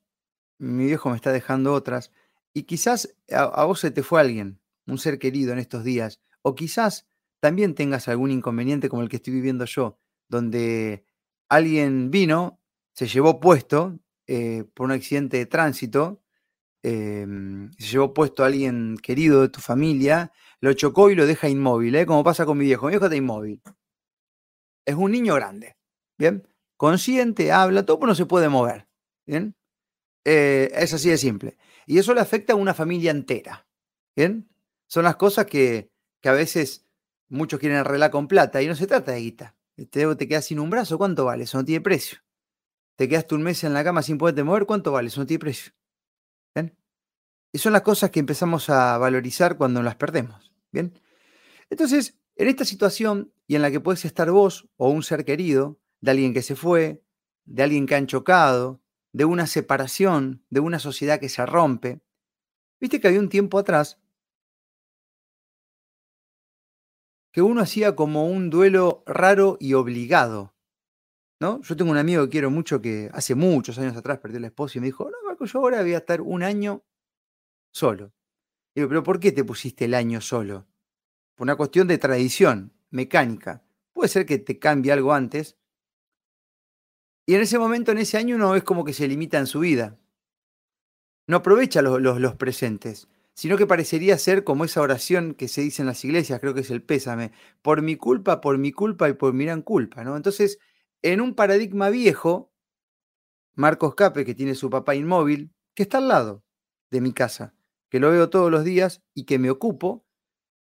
mi 0.60 0.86
viejo 0.86 1.10
me 1.10 1.16
está 1.16 1.32
dejando 1.32 1.74
otras, 1.74 2.12
y 2.54 2.64
quizás 2.64 3.16
a, 3.32 3.64
vos 3.66 3.80
se 3.80 3.92
te 3.92 4.04
fue 4.04 4.22
alguien, 4.22 4.60
un 4.86 4.98
ser 4.98 5.20
querido 5.20 5.54
en 5.54 5.60
estos 5.60 5.84
días, 5.84 6.22
o 6.42 6.56
quizás 6.56 7.08
también 7.39 7.75
tengas 7.75 8.08
algún 8.08 8.31
inconveniente 8.31 8.89
como 8.89 9.01
el 9.01 9.10
que 9.10 9.17
estoy 9.17 9.34
viviendo 9.34 9.65
yo, 9.65 10.00
donde 10.27 11.05
alguien 11.50 12.12
vino, 12.12 12.60
se 12.93 13.08
llevó 13.08 13.39
puesto 13.39 14.00
eh, 14.27 14.65
por 14.74 14.86
un 14.86 14.91
accidente 14.91 15.38
de 15.38 15.46
tránsito, 15.46 16.22
em, 16.84 17.72
se 17.74 17.88
llevó 17.88 18.13
puesto 18.13 18.43
a 18.43 18.48
alguien 18.48 18.98
querido 19.01 19.41
de 19.41 19.50
tu 19.50 19.62
familia, 19.62 20.31
lo 20.62 20.74
chocó 20.74 21.10
y 21.10 21.15
lo 21.15 21.25
deja 21.25 21.50
inmóvil, 21.50 21.96
¿eh? 21.96 22.05
como 22.05 22.24
pasa 22.24 22.46
con 22.46 22.58
mi 22.58 22.65
viejo. 22.65 22.86
Mi 22.88 22.91
viejo 22.91 23.05
está 23.05 23.15
inmóvil. 23.15 23.62
Es 24.86 24.96
un 24.96 25.12
niño 25.12 25.36
grande, 25.36 25.77
¿bien? 26.17 26.48
Consciente, 26.77 27.51
habla, 27.51 27.86
todo, 27.86 28.00
pero 28.00 28.08
no 28.10 28.15
se 28.15 28.25
puede 28.25 28.50
mover, 28.50 28.88
¿bien? 29.25 29.55
Eh, 30.25 30.72
es 30.74 30.93
así 30.93 31.10
de 31.10 31.17
simple. 31.17 31.58
Y 31.86 31.98
eso 31.98 32.13
le 32.13 32.22
afecta 32.22 32.53
a 32.53 32.55
una 32.58 32.74
familia 32.74 33.12
entera, 33.12 33.67
¿bien? 34.15 34.50
Son 34.88 35.03
las 35.03 35.15
cosas 35.15 35.46
que, 35.46 35.91
que 36.22 36.29
a 36.29 36.34
veces 36.34 36.88
muchos 37.29 37.59
quieren 37.59 37.77
arreglar 37.77 38.12
con 38.12 38.27
plata 38.27 38.62
y 38.62 38.67
no 38.67 38.75
se 38.75 38.88
trata 38.88 39.13
de 39.13 39.21
guita. 39.21 39.55
Te, 39.75 40.15
te 40.15 40.27
quedas 40.27 40.45
sin 40.45 40.59
un 40.59 40.69
brazo, 40.69 40.98
¿cuánto 40.98 41.25
vale? 41.25 41.45
Eso 41.45 41.57
no 41.57 41.65
tiene 41.65 41.81
precio. 41.81 42.19
Te 42.95 43.07
quedaste 43.07 43.36
un 43.36 43.43
mes 43.43 43.63
en 43.63 43.74
la 43.74 43.83
cama 43.83 44.01
sin 44.01 44.17
poderte 44.17 44.43
mover, 44.43 44.65
¿cuánto 44.65 44.91
vale? 44.91 45.07
Eso 45.07 45.21
no 45.21 45.25
tiene 45.25 45.39
precio. 45.39 45.71
¿Bien? 46.53 46.75
Y 47.53 47.59
son 47.59 47.74
las 47.74 47.83
cosas 47.83 48.09
que 48.09 48.19
empezamos 48.19 48.69
a 48.69 48.98
valorizar 48.98 49.55
cuando 49.55 49.81
las 49.81 49.95
perdemos. 49.95 50.51
Bien. 50.71 50.93
Entonces, 51.69 52.19
en 52.36 52.48
esta 52.48 52.65
situación 52.65 53.31
y 53.48 53.55
en 53.55 53.62
la 53.62 53.71
que 53.71 53.79
puedes 53.79 54.03
estar 54.05 54.29
vos 54.31 54.69
o 54.75 54.89
un 54.89 55.03
ser 55.03 55.24
querido, 55.24 55.79
de 56.01 56.12
alguien 56.12 56.33
que 56.33 56.41
se 56.41 56.55
fue, 56.55 57.03
de 57.45 57.63
alguien 57.63 57.86
que 57.86 57.95
han 57.95 58.07
chocado, 58.07 58.81
de 59.12 59.25
una 59.25 59.48
separación, 59.48 60.43
de 60.50 60.59
una 60.59 60.79
sociedad 60.79 61.19
que 61.19 61.29
se 61.29 61.45
rompe. 61.45 62.01
Viste 62.79 63.00
que 63.00 63.07
había 63.07 63.19
un 63.19 63.29
tiempo 63.29 63.57
atrás 63.57 64.00
que 67.31 67.41
uno 67.41 67.62
hacía 67.62 67.95
como 67.95 68.27
un 68.27 68.50
duelo 68.50 69.03
raro 69.05 69.57
y 69.59 69.74
obligado. 69.74 70.53
¿No? 71.41 71.62
Yo 71.62 71.77
tengo 71.77 71.91
un 71.91 71.98
amigo 71.98 72.25
que 72.25 72.31
quiero 72.31 72.51
mucho 72.51 72.81
que 72.81 73.09
hace 73.13 73.33
muchos 73.33 73.77
años 73.79 73.95
atrás 73.95 74.19
perdió 74.19 74.39
la 74.41 74.48
esposa 74.48 74.77
y 74.77 74.81
me 74.81 74.88
dijo, 74.88 75.05
no, 75.05 75.15
Marco, 75.25 75.45
yo 75.45 75.59
ahora 75.59 75.81
voy 75.81 75.93
a 75.93 76.00
estar 76.00 76.19
un 76.19 76.43
año 76.43 76.83
solo. 77.71 78.12
Digo, 78.75 78.89
pero 78.89 79.03
¿por 79.03 79.19
qué 79.19 79.31
te 79.31 79.45
pusiste 79.45 79.86
el 79.86 79.93
año 79.93 80.19
solo? 80.19 80.67
Por 81.36 81.45
una 81.45 81.55
cuestión 81.55 81.88
de 81.88 81.98
tradición, 81.98 82.74
mecánica. 82.89 83.63
Puede 83.93 84.09
ser 84.09 84.25
que 84.25 84.38
te 84.38 84.59
cambie 84.59 84.91
algo 84.91 85.13
antes. 85.13 85.57
Y 87.25 87.36
en 87.36 87.41
ese 87.41 87.57
momento, 87.57 87.93
en 87.93 88.00
ese 88.00 88.17
año, 88.17 88.36
uno 88.36 88.55
es 88.55 88.63
como 88.63 88.83
que 88.83 88.91
se 88.91 89.07
limita 89.07 89.38
en 89.38 89.48
su 89.48 89.62
vida. 89.62 89.98
No 91.25 91.38
aprovecha 91.38 91.81
los, 91.81 92.01
los 92.01 92.36
presentes 92.36 93.07
sino 93.39 93.55
que 93.55 93.65
parecería 93.65 94.17
ser 94.17 94.43
como 94.43 94.65
esa 94.65 94.81
oración 94.81 95.34
que 95.34 95.48
se 95.48 95.62
dice 95.62 95.81
en 95.81 95.86
las 95.86 96.03
iglesias, 96.03 96.41
creo 96.41 96.53
que 96.53 96.60
es 96.60 96.72
el 96.72 96.84
pésame, 96.84 97.31
por 97.62 97.81
mi 97.81 97.96
culpa, 97.96 98.41
por 98.41 98.58
mi 98.58 98.74
culpa 98.74 99.08
y 99.08 99.13
por 99.13 99.31
mi 99.31 99.46
gran 99.46 99.62
culpa, 99.62 100.03
¿no? 100.03 100.17
Entonces, 100.17 100.60
en 101.03 101.22
un 101.22 101.36
paradigma 101.36 101.89
viejo, 101.89 102.51
Marcos 103.55 103.96
Cape, 103.96 104.25
que 104.25 104.36
tiene 104.36 104.55
su 104.55 104.69
papá 104.69 104.93
inmóvil, 104.93 105.53
que 105.74 105.84
está 105.84 106.00
al 106.00 106.10
lado 106.10 106.43
de 106.91 107.00
mi 107.00 107.13
casa, 107.13 107.55
que 107.88 108.01
lo 108.01 108.12
veo 108.12 108.29
todos 108.29 108.51
los 108.51 108.65
días 108.65 109.03
y 109.13 109.24
que 109.24 109.39
me 109.39 109.50
ocupo, 109.50 110.05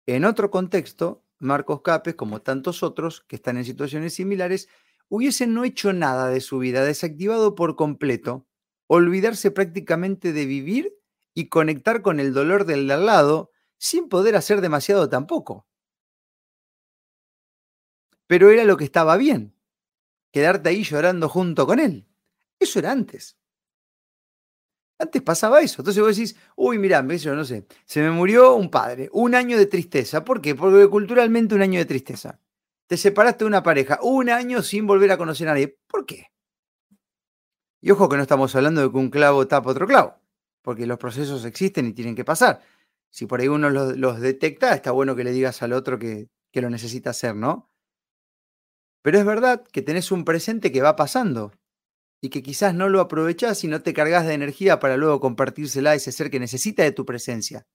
en 0.05 0.23
otro 0.23 0.49
contexto, 0.49 1.25
Marcos 1.37 1.81
Capes, 1.81 2.15
como 2.15 2.41
tantos 2.41 2.81
otros 2.81 3.25
que 3.27 3.35
están 3.35 3.57
en 3.57 3.65
situaciones 3.65 4.13
similares, 4.13 4.69
hubiesen 5.09 5.53
no 5.53 5.65
hecho 5.65 5.91
nada 5.91 6.29
de 6.29 6.39
su 6.39 6.59
vida, 6.59 6.85
desactivado 6.85 7.55
por 7.55 7.75
completo, 7.75 8.47
olvidarse 8.87 9.51
prácticamente 9.51 10.31
de 10.31 10.45
vivir 10.45 10.98
y 11.39 11.47
conectar 11.47 12.01
con 12.01 12.19
el 12.19 12.33
dolor 12.33 12.65
del 12.65 12.87
de 12.87 12.95
al 12.95 13.05
lado 13.05 13.51
sin 13.77 14.09
poder 14.09 14.35
hacer 14.35 14.59
demasiado 14.59 15.07
tampoco. 15.07 15.65
Pero 18.27 18.49
era 18.49 18.65
lo 18.65 18.75
que 18.75 18.83
estaba 18.83 19.15
bien, 19.15 19.55
quedarte 20.31 20.69
ahí 20.69 20.83
llorando 20.83 21.29
junto 21.29 21.65
con 21.65 21.79
él. 21.79 22.05
Eso 22.59 22.79
era 22.79 22.91
antes. 22.91 23.37
Antes 24.99 25.21
pasaba 25.21 25.61
eso. 25.61 25.81
Entonces 25.81 26.03
vos 26.03 26.13
decís, 26.13 26.35
uy, 26.57 26.77
mirá, 26.77 27.07
yo 27.07 27.33
no 27.33 27.45
sé, 27.45 27.65
se 27.85 28.01
me 28.01 28.11
murió 28.11 28.55
un 28.55 28.69
padre, 28.69 29.09
un 29.13 29.33
año 29.33 29.57
de 29.57 29.65
tristeza. 29.65 30.25
¿Por 30.25 30.41
qué? 30.41 30.55
Porque 30.55 30.89
culturalmente 30.89 31.55
un 31.55 31.61
año 31.61 31.79
de 31.79 31.85
tristeza. 31.85 32.41
Te 32.85 32.97
separaste 32.97 33.45
de 33.45 33.47
una 33.47 33.63
pareja, 33.63 33.97
un 34.01 34.29
año 34.29 34.61
sin 34.61 34.85
volver 34.85 35.11
a 35.13 35.17
conocer 35.17 35.47
a 35.47 35.53
nadie. 35.53 35.79
¿Por 35.87 36.05
qué? 36.05 36.33
Y 37.81 37.91
ojo 37.91 38.09
que 38.09 38.17
no 38.17 38.23
estamos 38.23 38.53
hablando 38.57 38.81
de 38.81 38.91
que 38.91 38.97
un 38.97 39.09
clavo 39.09 39.47
tapa 39.47 39.69
otro 39.69 39.87
clavo 39.87 40.18
porque 40.61 40.85
los 40.85 40.97
procesos 40.97 41.45
existen 41.45 41.87
y 41.87 41.93
tienen 41.93 42.15
que 42.15 42.25
pasar. 42.25 42.61
Si 43.09 43.25
por 43.25 43.41
ahí 43.41 43.47
uno 43.47 43.69
los, 43.69 44.19
detecta, 44.19 44.73
está 44.73 44.91
bueno 44.91 45.15
que 45.15 45.23
le 45.23 45.31
digas 45.31 45.61
al 45.63 45.73
otro 45.73 45.97
que, 45.97 46.29
que 46.51 46.61
lo 46.61 46.69
necesita 46.69 47.09
hacer, 47.11 47.35
¿no? 47.35 47.69
Pero 49.01 49.17
es 49.17 49.25
verdad 49.25 49.63
que 49.71 49.81
tenés 49.81 50.11
un 50.11 50.25
presente 50.25 50.71
que 50.71 50.81
va 50.81 50.95
pasando 50.95 51.53
y 52.21 52.29
que 52.29 52.43
quizás 52.43 52.73
no 52.73 52.89
lo 52.89 52.99
aprovechás 52.99 53.63
y 53.63 53.67
no 53.67 53.81
te 53.81 53.93
cargas 53.93 54.25
de 54.25 54.33
energía 54.33 54.79
para 54.79 54.97
luego 54.97 55.19
compartírsela 55.19 55.91
a 55.91 55.95
ese 55.95 56.11
ser 56.11 56.29
que 56.29 56.39
necesita 56.39 56.83
de 56.83 56.91
tu 56.91 57.05
presencia. 57.05 57.65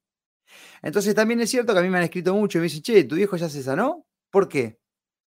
Entonces 0.83 1.15
también 1.15 1.41
es 1.41 1.51
cierto 1.51 1.73
que 1.73 1.79
a 1.79 1.83
mí 1.83 1.89
me 1.89 1.99
han 1.99 2.05
escrito 2.05 2.35
mucho 2.35 2.59
y 2.59 2.61
me 2.61 2.65
dicen, 2.65 2.83
che, 2.83 3.05
¿tu 3.05 3.17
viejo 3.17 3.37
ya 3.37 3.49
se 3.49 3.63
sanó? 3.63 4.07
¿Por 4.31 4.49
qué? 4.49 4.79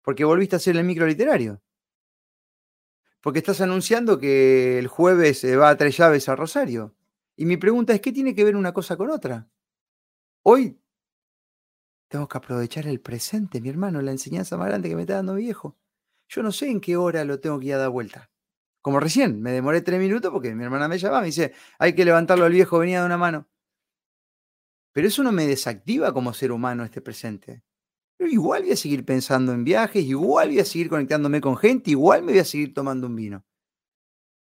Porque 0.02 0.24
volviste 0.24 0.56
a 0.56 0.58
hacer 0.58 0.76
el 0.76 0.84
micro 0.84 1.06
literario. 1.06 1.62
Porque 3.22 3.40
estás 3.40 3.60
anunciando 3.60 4.18
que 4.18 4.78
el 4.78 4.86
jueves 4.86 5.40
se 5.40 5.56
va 5.56 5.70
a 5.70 5.76
tres 5.76 5.96
llaves 5.96 6.28
a 6.28 6.36
Rosario. 6.36 6.95
Y 7.36 7.44
mi 7.44 7.58
pregunta 7.58 7.92
es, 7.92 8.00
¿qué 8.00 8.12
tiene 8.12 8.34
que 8.34 8.44
ver 8.44 8.56
una 8.56 8.72
cosa 8.72 8.96
con 8.96 9.10
otra? 9.10 9.48
Hoy 10.42 10.80
tengo 12.08 12.26
que 12.28 12.38
aprovechar 12.38 12.86
el 12.86 13.00
presente, 13.00 13.60
mi 13.60 13.68
hermano, 13.68 14.00
la 14.00 14.12
enseñanza 14.12 14.56
más 14.56 14.68
grande 14.68 14.88
que 14.88 14.96
me 14.96 15.02
está 15.02 15.14
dando 15.14 15.34
mi 15.34 15.42
viejo. 15.42 15.76
Yo 16.28 16.42
no 16.42 16.50
sé 16.50 16.70
en 16.70 16.80
qué 16.80 16.96
hora 16.96 17.24
lo 17.24 17.40
tengo 17.40 17.60
que 17.60 17.66
ir 17.66 17.74
a 17.74 17.78
dar 17.78 17.90
vuelta. 17.90 18.30
Como 18.80 19.00
recién, 19.00 19.42
me 19.42 19.52
demoré 19.52 19.82
tres 19.82 20.00
minutos 20.00 20.30
porque 20.32 20.54
mi 20.54 20.64
hermana 20.64 20.88
me 20.88 20.98
llamaba, 20.98 21.20
me 21.20 21.26
dice, 21.26 21.52
hay 21.78 21.94
que 21.94 22.04
levantarlo 22.04 22.44
al 22.44 22.52
viejo, 22.52 22.78
venía 22.78 23.00
de 23.00 23.06
una 23.06 23.18
mano. 23.18 23.48
Pero 24.92 25.08
eso 25.08 25.22
no 25.22 25.32
me 25.32 25.46
desactiva 25.46 26.12
como 26.12 26.32
ser 26.32 26.52
humano 26.52 26.84
este 26.84 27.02
presente. 27.02 27.62
Pero 28.16 28.30
igual 28.30 28.62
voy 28.62 28.72
a 28.72 28.76
seguir 28.76 29.04
pensando 29.04 29.52
en 29.52 29.64
viajes, 29.64 30.04
igual 30.04 30.48
voy 30.48 30.60
a 30.60 30.64
seguir 30.64 30.88
conectándome 30.88 31.40
con 31.40 31.56
gente, 31.56 31.90
igual 31.90 32.22
me 32.22 32.32
voy 32.32 32.40
a 32.40 32.44
seguir 32.44 32.72
tomando 32.72 33.08
un 33.08 33.16
vino. 33.16 33.44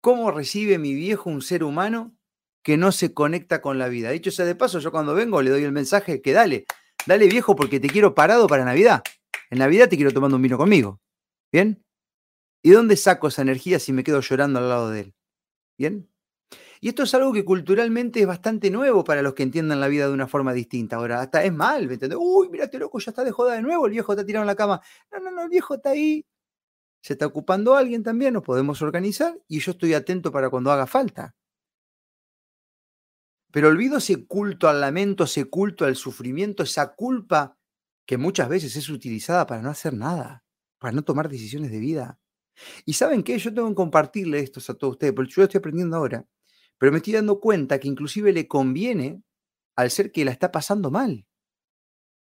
¿Cómo 0.02 0.30
recibe 0.30 0.78
mi 0.78 0.94
viejo 0.94 1.30
un 1.30 1.42
ser 1.42 1.64
humano 1.64 2.16
que 2.64 2.78
no 2.78 2.92
se 2.92 3.14
conecta 3.14 3.62
con 3.62 3.78
la 3.78 3.90
vida. 3.90 4.10
Dicho 4.10 4.32
sea 4.32 4.46
de 4.46 4.56
paso, 4.56 4.80
yo 4.80 4.92
cuando 4.92 5.14
vengo 5.14 5.42
le 5.42 5.52
doy 5.52 5.64
el 5.64 5.72
mensaje 5.72 6.22
que 6.22 6.32
dale, 6.32 6.66
dale 7.06 7.28
viejo 7.28 7.56
porque 7.56 7.80
te 7.80 7.90
quiero 7.90 8.16
parado 8.16 8.48
para 8.48 8.66
Navidad. 8.66 9.04
En 9.50 9.60
Navidad 9.60 9.90
te 9.90 9.98
quiero 9.98 10.12
tomando 10.12 10.38
un 10.38 10.42
vino 10.42 10.58
conmigo. 10.58 11.00
¿Bien? 11.52 11.84
¿Y 12.64 12.72
dónde 12.72 12.96
saco 12.96 13.28
esa 13.28 13.42
energía 13.42 13.78
si 13.78 13.92
me 13.92 14.04
quedo 14.04 14.22
llorando 14.22 14.60
al 14.60 14.70
lado 14.70 14.90
de 14.90 15.02
él? 15.02 15.14
¿Bien? 15.78 16.10
Y 16.80 16.90
esto 16.90 17.04
es 17.04 17.14
algo 17.14 17.32
que 17.32 17.46
culturalmente 17.46 18.22
es 18.22 18.28
bastante 18.28 18.70
nuevo 18.70 19.04
para 19.04 19.22
los 19.22 19.34
que 19.34 19.44
entiendan 19.44 19.80
la 19.80 19.88
vida 19.88 20.08
de 20.08 20.14
una 20.14 20.28
forma 20.28 20.54
distinta. 20.54 20.98
Ahora, 20.98 21.22
hasta 21.22 21.44
es 21.44 21.54
mal, 21.54 21.88
¿me 21.88 21.94
entiendes? 21.94 22.20
Uy, 22.22 22.50
mira, 22.50 22.66
este 22.66 22.80
loco 22.80 23.00
ya 23.00 23.12
está 23.12 23.24
de 23.24 23.32
joda 23.32 23.54
de 23.54 23.62
nuevo, 23.62 23.86
el 23.86 23.92
viejo 23.92 24.12
está 24.12 24.26
tirado 24.26 24.44
en 24.44 24.48
la 24.48 24.56
cama. 24.56 24.82
No, 25.12 25.20
no, 25.20 25.32
no, 25.32 25.44
el 25.44 25.50
viejo 25.50 25.76
está 25.76 25.92
ahí. 25.92 26.26
Se 27.02 27.14
está 27.14 27.26
ocupando 27.26 27.76
alguien 27.76 28.04
también, 28.04 28.34
nos 28.34 28.44
podemos 28.44 28.82
organizar 28.82 29.38
y 29.48 29.60
yo 29.60 29.72
estoy 29.72 29.94
atento 29.94 30.32
para 30.32 30.50
cuando 30.50 30.72
haga 30.72 30.88
falta. 30.88 31.36
Pero 33.54 33.68
olvido 33.68 34.00
ese 34.00 34.26
culto 34.26 34.68
al 34.68 34.82
lamento, 34.82 35.26
ese 35.26 35.46
culto 35.46 35.86
al 35.86 35.96
sufrimiento, 35.96 36.64
esa 36.64 36.96
culpa 36.96 37.56
que 38.08 38.18
muchas 38.18 38.50
veces 38.50 38.76
es 38.76 38.90
utilizada 38.90 39.46
para 39.46 39.62
no 39.62 39.70
hacer 39.70 39.94
nada, 39.94 40.44
para 40.80 40.92
no 40.92 41.04
tomar 41.04 41.30
decisiones 41.30 41.70
de 41.70 41.78
vida. 41.78 42.20
Y 42.84 42.94
saben 42.94 43.22
qué, 43.22 43.38
yo 43.38 43.54
tengo 43.54 43.70
que 43.70 43.76
compartirle 43.76 44.40
esto 44.40 44.60
a 44.60 44.76
todos 44.76 44.94
ustedes, 44.94 45.14
porque 45.14 45.32
yo 45.32 45.42
lo 45.42 45.44
estoy 45.44 45.60
aprendiendo 45.60 45.98
ahora, 45.98 46.26
pero 46.80 46.92
me 46.92 46.98
estoy 46.98 47.14
dando 47.14 47.40
cuenta 47.40 47.80
que 47.80 47.88
inclusive 47.88 48.34
le 48.34 48.48
conviene 48.48 49.22
al 49.76 49.92
ser 49.92 50.12
que 50.12 50.26
la 50.26 50.32
está 50.32 50.52
pasando 50.52 50.90
mal. 50.90 51.28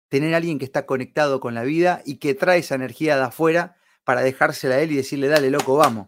Tener 0.07 0.33
a 0.33 0.37
alguien 0.37 0.57
que 0.57 0.65
está 0.65 0.87
conectado 0.87 1.39
con 1.39 1.53
la 1.53 1.61
vida 1.61 2.01
y 2.07 2.17
que 2.17 2.33
trae 2.33 2.57
esa 2.57 2.73
energía 2.73 3.15
de 3.17 3.25
afuera 3.25 3.75
para 4.03 4.21
dejársela 4.21 4.75
a 4.75 4.81
él 4.81 4.93
y 4.93 4.95
decirle, 4.95 5.27
dale, 5.27 5.51
loco, 5.51 5.75
vamos. 5.75 6.07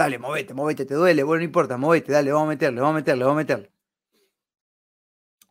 Dale, 0.00 0.18
movete, 0.18 0.54
movete, 0.54 0.86
te 0.86 0.94
duele, 0.94 1.22
bueno, 1.22 1.40
no 1.40 1.44
importa, 1.44 1.76
movete, 1.76 2.10
dale, 2.10 2.32
vamos 2.32 2.46
a 2.46 2.48
meterle, 2.48 2.80
vamos 2.80 2.94
a 2.94 3.00
meterle, 3.00 3.22
vamos 3.22 3.36
a 3.36 3.42
meterle. 3.42 3.72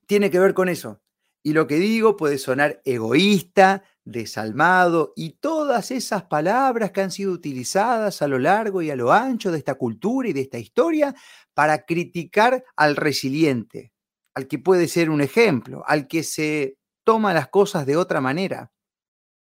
Tiene 0.08 0.32
que 0.32 0.40
ver 0.40 0.56
con 0.56 0.70
eso. 0.70 1.04
Y 1.44 1.54
lo 1.54 1.68
que 1.68 1.76
digo 1.76 2.18
puede 2.18 2.40
sonar 2.40 2.82
egoísta, 2.84 3.84
desalmado 4.04 5.14
y 5.16 5.34
todas 5.34 5.92
esas 5.92 6.24
palabras 6.24 6.90
que 6.90 7.02
han 7.02 7.12
sido 7.12 7.32
utilizadas 7.32 8.24
a 8.24 8.28
lo 8.28 8.40
largo 8.40 8.82
y 8.82 8.90
a 8.90 8.96
lo 8.96 9.12
ancho 9.12 9.52
de 9.52 9.60
esta 9.60 9.76
cultura 9.76 10.30
y 10.30 10.34
de 10.34 10.42
esta 10.42 10.58
historia 10.58 11.14
para 11.54 11.86
criticar 11.86 12.64
al 12.76 12.96
resiliente, 12.96 13.94
al 14.34 14.48
que 14.48 14.58
puede 14.58 14.88
ser 14.88 15.12
un 15.12 15.22
ejemplo, 15.22 15.84
al 15.86 16.08
que 16.08 16.24
se 16.24 16.80
toma 17.04 17.36
las 17.36 17.50
cosas 17.50 17.86
de 17.86 17.98
otra 17.98 18.20
manera. 18.20 18.72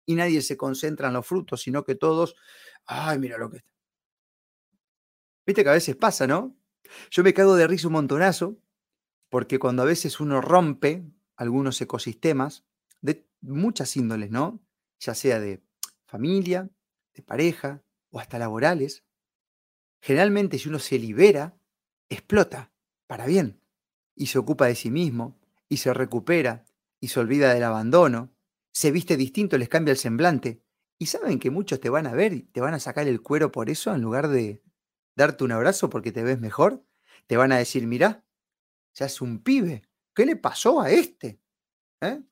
Y 0.06 0.14
nadie 0.14 0.40
se 0.40 0.56
concentra 0.56 1.08
en 1.08 1.14
los 1.14 1.26
frutos, 1.26 1.60
sino 1.60 1.84
que 1.84 1.96
todos, 1.96 2.34
ay, 2.86 3.18
mira 3.18 3.36
lo 3.36 3.50
que 3.50 3.58
está. 3.58 3.75
Viste 5.46 5.62
que 5.62 5.70
a 5.70 5.74
veces 5.74 5.96
pasa, 5.96 6.26
¿no? 6.26 6.56
Yo 7.10 7.22
me 7.22 7.32
cago 7.32 7.54
de 7.54 7.66
risa 7.66 7.86
un 7.86 7.94
montonazo, 7.94 8.58
porque 9.28 9.58
cuando 9.58 9.82
a 9.82 9.86
veces 9.86 10.20
uno 10.20 10.40
rompe 10.40 11.04
algunos 11.36 11.80
ecosistemas, 11.80 12.64
de 13.00 13.28
muchas 13.40 13.96
índoles, 13.96 14.30
¿no? 14.30 14.60
Ya 14.98 15.14
sea 15.14 15.38
de 15.38 15.62
familia, 16.06 16.70
de 17.14 17.22
pareja 17.22 17.82
o 18.10 18.18
hasta 18.18 18.38
laborales, 18.38 19.04
generalmente 20.00 20.58
si 20.58 20.68
uno 20.68 20.78
se 20.78 20.98
libera, 20.98 21.58
explota 22.08 22.72
para 23.06 23.26
bien 23.26 23.60
y 24.14 24.26
se 24.26 24.38
ocupa 24.38 24.66
de 24.66 24.74
sí 24.74 24.90
mismo 24.90 25.38
y 25.68 25.78
se 25.78 25.92
recupera 25.92 26.64
y 27.00 27.08
se 27.08 27.20
olvida 27.20 27.52
del 27.52 27.64
abandono, 27.64 28.32
se 28.72 28.90
viste 28.90 29.16
distinto, 29.16 29.58
les 29.58 29.68
cambia 29.68 29.92
el 29.92 29.98
semblante 29.98 30.62
y 30.98 31.06
saben 31.06 31.38
que 31.38 31.50
muchos 31.50 31.80
te 31.80 31.90
van 31.90 32.06
a 32.06 32.14
ver 32.14 32.32
y 32.32 32.42
te 32.42 32.60
van 32.60 32.74
a 32.74 32.80
sacar 32.80 33.06
el 33.06 33.20
cuero 33.20 33.52
por 33.52 33.68
eso 33.68 33.94
en 33.94 34.00
lugar 34.00 34.28
de 34.28 34.62
darte 35.16 35.44
un 35.44 35.52
abrazo 35.52 35.90
porque 35.90 36.12
te 36.12 36.22
ves 36.22 36.38
mejor, 36.38 36.84
te 37.26 37.36
van 37.36 37.52
a 37.52 37.58
decir, 37.58 37.86
mirá, 37.86 38.24
ya 38.94 39.06
es 39.06 39.20
un 39.20 39.42
pibe, 39.42 39.82
¿qué 40.14 40.26
le 40.26 40.36
pasó 40.36 40.80
a 40.80 40.90
este? 40.90 41.40
¿Eh? 42.00 42.22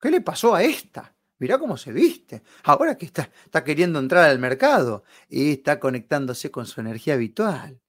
¿Qué 0.00 0.10
le 0.10 0.20
pasó 0.20 0.54
a 0.54 0.62
esta? 0.62 1.16
Mirá 1.38 1.58
cómo 1.58 1.76
se 1.76 1.92
viste. 1.92 2.42
Ahora 2.62 2.96
que 2.96 3.06
está, 3.06 3.30
está 3.44 3.64
queriendo 3.64 3.98
entrar 3.98 4.28
al 4.30 4.38
mercado 4.38 5.04
y 5.28 5.52
está 5.52 5.80
conectándose 5.80 6.50
con 6.50 6.66
su 6.66 6.80
energía 6.80 7.14
habitual. 7.14 7.80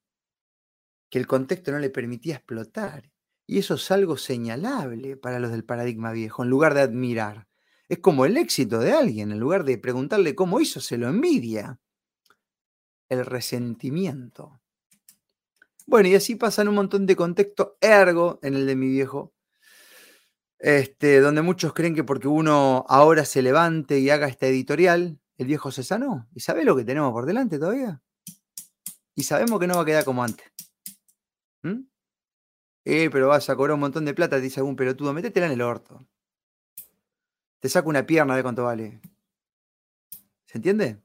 Que 1.10 1.20
el 1.20 1.28
contexto 1.28 1.72
no 1.72 1.80
le 1.80 1.90
permitía 1.90 2.36
explotar. 2.36 3.12
Y 3.48 3.60
eso 3.60 3.76
es 3.76 3.92
algo 3.92 4.18
señalable 4.18 5.18
para 5.18 5.40
los 5.40 5.52
del 5.52 5.64
paradigma 5.64 6.12
viejo, 6.12 6.44
en 6.44 6.50
lugar 6.50 6.74
de 6.74 6.82
admirar. 6.82 7.48
Es 7.88 8.00
como 8.00 8.26
el 8.26 8.38
éxito 8.38 8.80
de 8.80 8.92
alguien, 8.92 9.32
en 9.32 9.40
lugar 9.40 9.64
de 9.64 9.78
preguntarle 9.78 10.34
cómo 10.34 10.60
hizo, 10.60 10.82
se 10.82 10.98
lo 10.98 11.08
envidia. 11.08 11.80
El 13.10 13.26
resentimiento. 13.26 14.60
Bueno, 15.88 16.10
y 16.10 16.16
así 16.16 16.36
pasan 16.36 16.68
un 16.68 16.76
montón 16.76 17.06
de 17.06 17.16
contexto 17.16 17.78
ergo 17.80 18.40
en 18.42 18.56
el 18.56 18.66
de 18.66 18.76
mi 18.76 18.88
viejo, 18.88 19.34
este, 20.58 21.20
donde 21.20 21.44
muchos 21.44 21.74
creen 21.74 21.94
que 21.94 22.04
porque 22.04 22.28
uno 22.28 22.86
ahora 22.88 23.24
se 23.26 23.44
levante 23.44 24.00
y 24.00 24.10
haga 24.10 24.28
esta 24.28 24.48
editorial, 24.48 25.20
el 25.38 25.48
viejo 25.48 25.72
se 25.72 25.84
sanó. 25.84 26.28
¿Y 26.34 26.40
sabe 26.40 26.66
lo 26.66 26.76
que 26.76 26.86
tenemos 26.86 27.12
por 27.12 27.26
delante 27.26 27.60
todavía? 27.60 28.02
Y 29.14 29.24
sabemos 29.24 29.60
que 29.60 29.68
no 29.68 29.76
va 29.76 29.84
a 29.84 29.86
quedar 29.86 30.06
como 30.06 30.24
antes. 30.24 30.52
¿Mm? 31.62 31.82
Eh, 32.86 33.10
pero 33.12 33.28
vas 33.28 33.50
a 33.50 33.56
cobrar 33.56 33.76
un 33.76 33.82
montón 33.82 34.06
de 34.06 34.14
plata, 34.14 34.38
te 34.38 34.42
dice 34.42 34.60
algún 34.60 34.76
pelotudo, 34.76 35.14
métetela 35.14 35.48
en 35.48 35.54
el 35.54 35.62
orto. 35.62 36.08
Te 37.60 37.70
saco 37.70 37.90
una 37.90 38.06
pierna 38.06 38.36
de 38.36 38.44
cuánto 38.44 38.64
vale. 38.64 39.02
¿Se 40.46 40.58
entiende? 40.58 41.05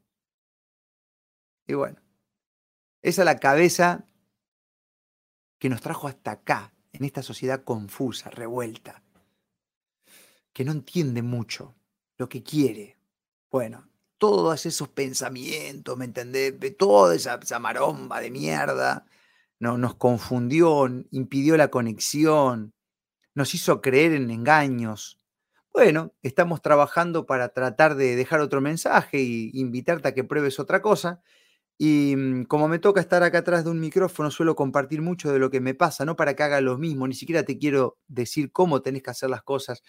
Y 1.70 1.74
bueno, 1.74 2.00
esa 3.00 3.22
es 3.22 3.26
la 3.26 3.38
cabeza 3.38 4.04
que 5.58 5.68
nos 5.68 5.80
trajo 5.80 6.08
hasta 6.08 6.32
acá, 6.32 6.74
en 6.92 7.04
esta 7.04 7.22
sociedad 7.22 7.62
confusa, 7.62 8.28
revuelta 8.30 9.02
que 10.52 10.64
no 10.64 10.72
entiende 10.72 11.22
mucho 11.22 11.76
lo 12.16 12.28
que 12.28 12.42
quiere. 12.42 12.98
Bueno, 13.52 13.88
todos 14.18 14.66
esos 14.66 14.88
pensamientos, 14.88 15.96
¿me 15.96 16.06
entendés? 16.06 16.54
Toda 16.76 17.14
esa, 17.14 17.38
esa 17.40 17.60
maromba 17.60 18.20
de 18.20 18.32
mierda 18.32 19.06
no, 19.60 19.78
nos 19.78 19.94
confundió, 19.94 20.88
impidió 21.12 21.56
la 21.56 21.68
conexión, 21.68 22.74
nos 23.34 23.54
hizo 23.54 23.80
creer 23.80 24.12
en 24.14 24.30
engaños. 24.30 25.20
Bueno, 25.72 26.12
estamos 26.22 26.62
trabajando 26.62 27.26
para 27.26 27.50
tratar 27.50 27.94
de 27.94 28.16
dejar 28.16 28.40
otro 28.40 28.60
mensaje 28.60 29.18
e 29.18 29.50
invitarte 29.54 30.08
a 30.08 30.14
que 30.14 30.24
pruebes 30.24 30.58
otra 30.58 30.82
cosa. 30.82 31.22
Y 31.82 32.14
mm, 32.14 32.44
como 32.44 32.68
me 32.68 32.78
toca 32.78 33.00
estar 33.00 33.22
acá 33.22 33.38
atrás 33.38 33.64
de 33.64 33.70
un 33.70 33.80
micrófono, 33.80 34.30
suelo 34.30 34.54
compartir 34.54 35.00
mucho 35.00 35.32
de 35.32 35.38
lo 35.38 35.48
que 35.50 35.60
me 35.62 35.72
pasa, 35.74 36.04
no 36.04 36.14
para 36.14 36.34
que 36.36 36.42
haga 36.42 36.60
lo 36.60 36.76
mismo, 36.76 37.08
ni 37.08 37.14
siquiera 37.14 37.42
te 37.42 37.56
quiero 37.56 37.98
decir 38.06 38.52
cómo 38.52 38.82
tenés 38.82 39.02
que 39.02 39.08
hacer 39.10 39.30
las 39.30 39.42
cosas, 39.42 39.82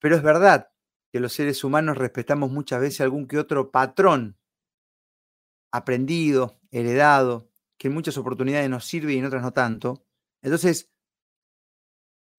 pero 0.00 0.16
es 0.16 0.22
verdad 0.22 0.70
que 1.12 1.20
los 1.20 1.32
seres 1.32 1.62
humanos 1.62 1.96
respetamos 1.96 2.50
muchas 2.50 2.80
veces 2.80 3.02
algún 3.02 3.28
que 3.28 3.38
otro 3.38 3.70
patrón 3.70 4.36
aprendido, 5.70 6.60
heredado, 6.70 7.50
que 7.78 7.88
en 7.88 7.94
muchas 7.94 8.16
oportunidades 8.18 8.68
nos 8.70 8.84
sirve 8.84 9.14
y 9.14 9.18
en 9.18 9.24
otras 9.26 9.42
no 9.42 9.52
tanto. 9.52 10.04
Entonces, 10.42 10.90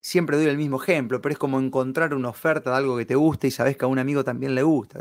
siempre 0.01 0.37
doy 0.37 0.47
el 0.47 0.57
mismo 0.57 0.81
ejemplo, 0.81 1.21
pero 1.21 1.33
es 1.33 1.39
como 1.39 1.59
encontrar 1.59 2.13
una 2.13 2.29
oferta 2.29 2.71
de 2.71 2.77
algo 2.77 2.97
que 2.97 3.05
te 3.05 3.15
guste 3.15 3.47
y 3.47 3.51
sabes 3.51 3.77
que 3.77 3.85
a 3.85 3.87
un 3.87 3.99
amigo 3.99 4.23
también 4.23 4.53
le 4.55 4.63
gusta. 4.63 4.99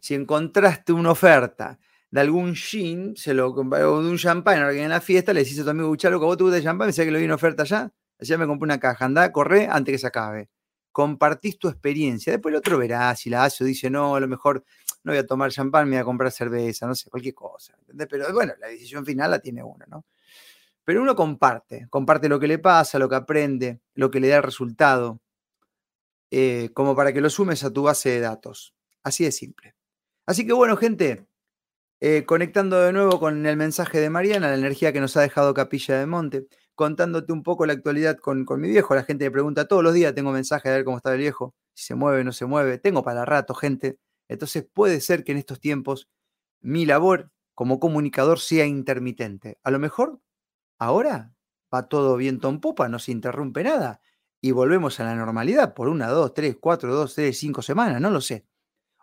si 0.00 0.14
encontraste 0.14 0.92
una 0.92 1.10
oferta 1.12 1.78
de 2.12 2.20
algún 2.20 2.54
gin, 2.54 3.16
se 3.16 3.34
lo, 3.34 3.48
o 3.48 4.02
de 4.02 4.08
un 4.08 4.16
champán 4.18 4.62
en 4.76 4.88
la 4.88 5.00
fiesta, 5.00 5.32
le 5.32 5.42
decís 5.42 5.58
a 5.58 5.64
tu 5.64 5.70
amigo, 5.70 5.96
que 5.96 6.08
vos 6.08 6.36
te 6.36 6.44
gusta 6.44 6.58
el 6.58 6.62
champán, 6.62 6.86
me 6.86 6.92
decía 6.92 7.04
que 7.04 7.10
lo 7.10 7.18
vi 7.18 7.24
una 7.24 7.34
oferta 7.34 7.64
allá, 7.64 7.92
allá 8.20 8.38
me 8.38 8.46
compré 8.46 8.64
una 8.66 8.78
caja, 8.78 9.04
anda, 9.04 9.32
corre 9.32 9.66
antes 9.68 9.92
que 9.92 9.98
se 9.98 10.06
acabe 10.06 10.48
compartís 10.92 11.58
tu 11.58 11.68
experiencia. 11.68 12.32
Después 12.32 12.52
el 12.52 12.58
otro 12.58 12.78
verá 12.78 13.16
si 13.16 13.30
la 13.30 13.44
hace 13.44 13.64
o 13.64 13.66
dice, 13.66 13.90
no, 13.90 14.14
a 14.14 14.20
lo 14.20 14.28
mejor 14.28 14.64
no 15.02 15.12
voy 15.12 15.18
a 15.18 15.26
tomar 15.26 15.50
champán, 15.50 15.88
me 15.88 15.96
voy 15.96 16.02
a 16.02 16.04
comprar 16.04 16.30
cerveza, 16.30 16.86
no 16.86 16.94
sé, 16.94 17.10
cualquier 17.10 17.34
cosa. 17.34 17.76
Pero 18.08 18.32
bueno, 18.32 18.52
la 18.60 18.68
decisión 18.68 19.04
final 19.04 19.30
la 19.30 19.40
tiene 19.40 19.62
uno, 19.62 19.84
¿no? 19.88 20.04
Pero 20.84 21.02
uno 21.02 21.16
comparte, 21.16 21.86
comparte 21.90 22.28
lo 22.28 22.38
que 22.38 22.46
le 22.46 22.58
pasa, 22.58 22.98
lo 22.98 23.08
que 23.08 23.16
aprende, 23.16 23.80
lo 23.94 24.10
que 24.10 24.20
le 24.20 24.28
da 24.28 24.36
el 24.36 24.42
resultado, 24.42 25.20
eh, 26.30 26.70
como 26.74 26.94
para 26.94 27.12
que 27.12 27.20
lo 27.20 27.30
sumes 27.30 27.64
a 27.64 27.72
tu 27.72 27.82
base 27.82 28.10
de 28.10 28.20
datos. 28.20 28.74
Así 29.02 29.24
de 29.24 29.32
simple. 29.32 29.74
Así 30.26 30.46
que 30.46 30.52
bueno, 30.52 30.76
gente, 30.76 31.26
eh, 32.04 32.24
conectando 32.26 32.80
de 32.80 32.92
nuevo 32.92 33.20
con 33.20 33.46
el 33.46 33.56
mensaje 33.56 34.00
de 34.00 34.10
Mariana, 34.10 34.48
la 34.48 34.56
energía 34.56 34.92
que 34.92 34.98
nos 35.00 35.16
ha 35.16 35.20
dejado 35.20 35.54
Capilla 35.54 36.00
de 36.00 36.06
Monte 36.06 36.48
contándote 36.74 37.32
un 37.32 37.44
poco 37.44 37.64
la 37.64 37.74
actualidad 37.74 38.18
con, 38.18 38.44
mi 38.60 38.70
viejo. 38.70 38.96
La 38.96 39.04
gente 39.04 39.24
me 39.26 39.30
pregunta 39.30 39.68
todos 39.68 39.84
los 39.84 39.94
días, 39.94 40.12
tengo 40.12 40.32
mensajes 40.32 40.68
de 40.68 40.78
ver 40.78 40.84
cómo 40.84 40.96
está 40.96 41.12
el 41.12 41.18
viejo, 41.20 41.54
si 41.74 41.84
se 41.84 41.94
mueve 41.94 42.24
no 42.24 42.32
se 42.32 42.44
mueve. 42.44 42.78
Tengo 42.78 43.04
para 43.04 43.24
rato, 43.24 43.54
gente. 43.54 44.00
Entonces 44.26 44.66
puede 44.74 45.00
ser 45.00 45.22
que 45.22 45.30
en 45.30 45.38
estos 45.38 45.60
tiempos 45.60 46.08
mi 46.60 46.86
labor 46.86 47.30
como 47.54 47.78
comunicador 47.78 48.40
sea 48.40 48.66
intermitente. 48.66 49.58
A 49.62 49.70
lo 49.70 49.78
mejor 49.78 50.20
ahora 50.80 51.32
va 51.72 51.86
todo 51.86 52.16
bien 52.16 52.40
en 52.42 52.60
popa, 52.60 52.88
no 52.88 52.98
se 52.98 53.12
interrumpe 53.12 53.62
nada 53.62 54.00
y 54.40 54.50
volvemos 54.50 54.98
a 54.98 55.04
la 55.04 55.14
normalidad 55.14 55.72
por 55.72 55.88
una, 55.88 56.08
dos, 56.08 56.34
tres, 56.34 56.56
cuatro, 56.60 56.92
dos, 56.92 57.14
tres, 57.14 57.38
cinco 57.38 57.62
semanas, 57.62 58.00
no 58.00 58.10
lo 58.10 58.20
sé. 58.20 58.44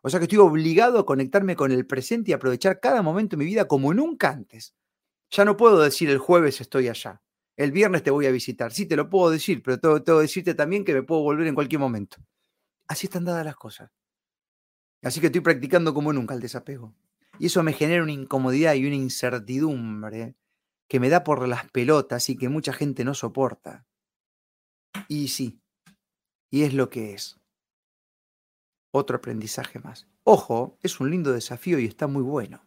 O 0.01 0.09
sea 0.09 0.19
que 0.19 0.25
estoy 0.25 0.39
obligado 0.39 0.99
a 0.99 1.05
conectarme 1.05 1.55
con 1.55 1.71
el 1.71 1.85
presente 1.85 2.31
y 2.31 2.33
aprovechar 2.33 2.79
cada 2.79 3.01
momento 3.01 3.35
de 3.35 3.43
mi 3.43 3.45
vida 3.45 3.67
como 3.67 3.93
nunca 3.93 4.29
antes. 4.29 4.75
Ya 5.31 5.45
no 5.45 5.57
puedo 5.57 5.81
decir 5.81 6.09
el 6.09 6.17
jueves 6.17 6.61
estoy 6.61 6.87
allá 6.87 7.21
el 7.59 7.73
viernes 7.73 8.03
te 8.03 8.09
voy 8.09 8.25
a 8.25 8.31
visitar. 8.31 8.71
Sí, 8.71 8.85
te 8.85 8.95
lo 8.95 9.09
puedo 9.09 9.29
decir, 9.31 9.61
pero 9.61 9.77
tengo, 9.81 10.01
que 10.01 10.11
decirte 10.13 10.53
también 10.53 10.85
que 10.85 10.93
me 10.93 11.03
puedo 11.03 11.21
volver 11.23 11.45
en 11.45 11.55
cualquier 11.55 11.81
momento. 11.81 12.15
Así 12.87 13.07
están 13.07 13.25
dadas 13.25 13.43
las 13.43 13.57
cosas. 13.57 13.91
Así 15.03 15.19
que 15.19 15.25
estoy 15.25 15.41
practicando 15.41 15.93
como 15.93 16.13
nunca 16.13 16.33
el 16.33 16.39
desapego. 16.39 16.95
Y 17.37 17.47
eso 17.47 17.61
me 17.61 17.73
genera 17.73 18.01
una 18.01 18.13
incomodidad 18.13 18.75
y 18.75 18.85
una 18.85 18.95
incertidumbre 18.95 20.37
que 20.87 21.01
me 21.01 21.09
da 21.09 21.25
por 21.25 21.45
las 21.49 21.69
pelotas 21.69 22.29
y 22.29 22.37
que 22.37 22.47
mucha 22.47 22.71
gente 22.71 23.03
no 23.03 23.13
soporta. 23.13 23.85
Y 25.09 25.27
sí, 25.27 25.59
y 26.49 26.63
es 26.63 26.73
lo 26.73 26.89
que 26.89 27.13
es. 27.13 27.38
Otro 28.91 29.17
aprendizaje 29.17 29.79
más. 29.79 30.07
Ojo, 30.23 30.77
es 30.81 30.99
un 30.99 31.11
lindo 31.11 31.31
desafío 31.31 31.79
y 31.79 31.85
está 31.85 32.07
muy 32.07 32.23
bueno. 32.23 32.63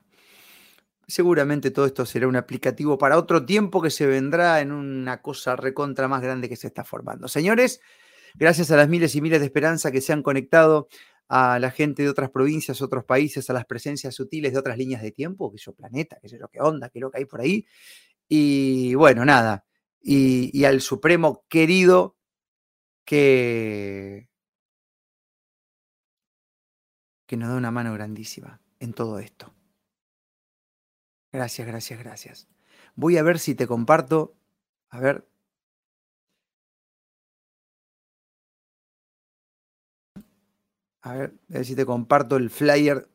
Seguramente 1.08 1.70
todo 1.70 1.87
esto 1.87 2.06
será 2.06 2.28
un 2.28 2.37
aplicativo 2.37 2.96
para 2.96 3.18
otro 3.18 3.44
tiempo 3.44 3.82
que 3.82 3.90
se 3.90 4.06
vendrá 4.06 4.61
en 4.61 4.72
una 4.72 5.20
cosa 5.20 5.56
recontra 5.56 6.06
más 6.06 6.22
grande 6.22 6.48
que 6.48 6.56
se 6.56 6.68
está 6.68 6.85
formando. 6.85 7.26
Señores, 7.26 7.80
gracias 8.35 8.70
a 8.70 8.76
las 8.76 8.88
miles 8.88 9.14
y 9.16 9.20
miles 9.20 9.40
de 9.40 9.46
esperanza 9.46 9.90
que 9.90 10.00
se 10.00 10.12
han 10.12 10.22
conectado 10.22 10.88
a 11.28 11.58
la 11.58 11.70
gente 11.70 12.02
de 12.02 12.08
otras 12.08 12.30
provincias, 12.30 12.82
otros 12.82 13.04
países, 13.04 13.48
a 13.50 13.52
las 13.52 13.64
presencias 13.64 14.14
sutiles 14.14 14.52
de 14.52 14.58
otras 14.58 14.78
líneas 14.78 15.02
de 15.02 15.12
tiempo, 15.12 15.50
que 15.50 15.58
yo 15.58 15.72
planeta, 15.72 16.18
que 16.20 16.28
sé 16.28 16.38
yo 16.38 16.48
qué 16.48 16.61
onda, 16.61 16.88
que 16.88 17.00
lo 17.00 17.11
que 17.11 17.18
hay 17.18 17.24
por 17.24 17.40
ahí. 17.40 17.66
Y 18.28 18.94
bueno, 18.94 19.24
nada. 19.24 19.64
Y, 20.00 20.50
y 20.58 20.64
al 20.64 20.80
Supremo 20.80 21.44
querido 21.48 22.16
que, 23.04 24.28
que 27.32 27.38
nos 27.38 27.48
da 27.48 27.56
una 27.56 27.70
mano 27.70 27.94
grandísima 27.94 28.60
en 28.78 28.92
todo 28.92 29.18
esto. 29.18 29.54
Gracias, 31.32 31.66
gracias, 31.66 31.98
gracias. 31.98 32.48
Voy 32.94 33.16
a 33.16 33.22
ver 33.22 33.38
si 33.38 33.54
te 33.54 33.66
comparto. 33.66 34.36
A 34.90 35.00
ver. 35.00 35.26
A 41.00 41.14
ver, 41.14 41.32
a 41.48 41.54
ver 41.54 41.64
si 41.64 41.74
te 41.74 41.86
comparto 41.86 42.36
el 42.36 42.50
flyer 42.50 43.08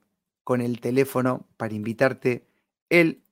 con 0.43 0.61
el 0.61 0.81
teléfono 0.81 1.45
para 1.55 1.75
invitarte 1.75 2.47
el 2.89 3.23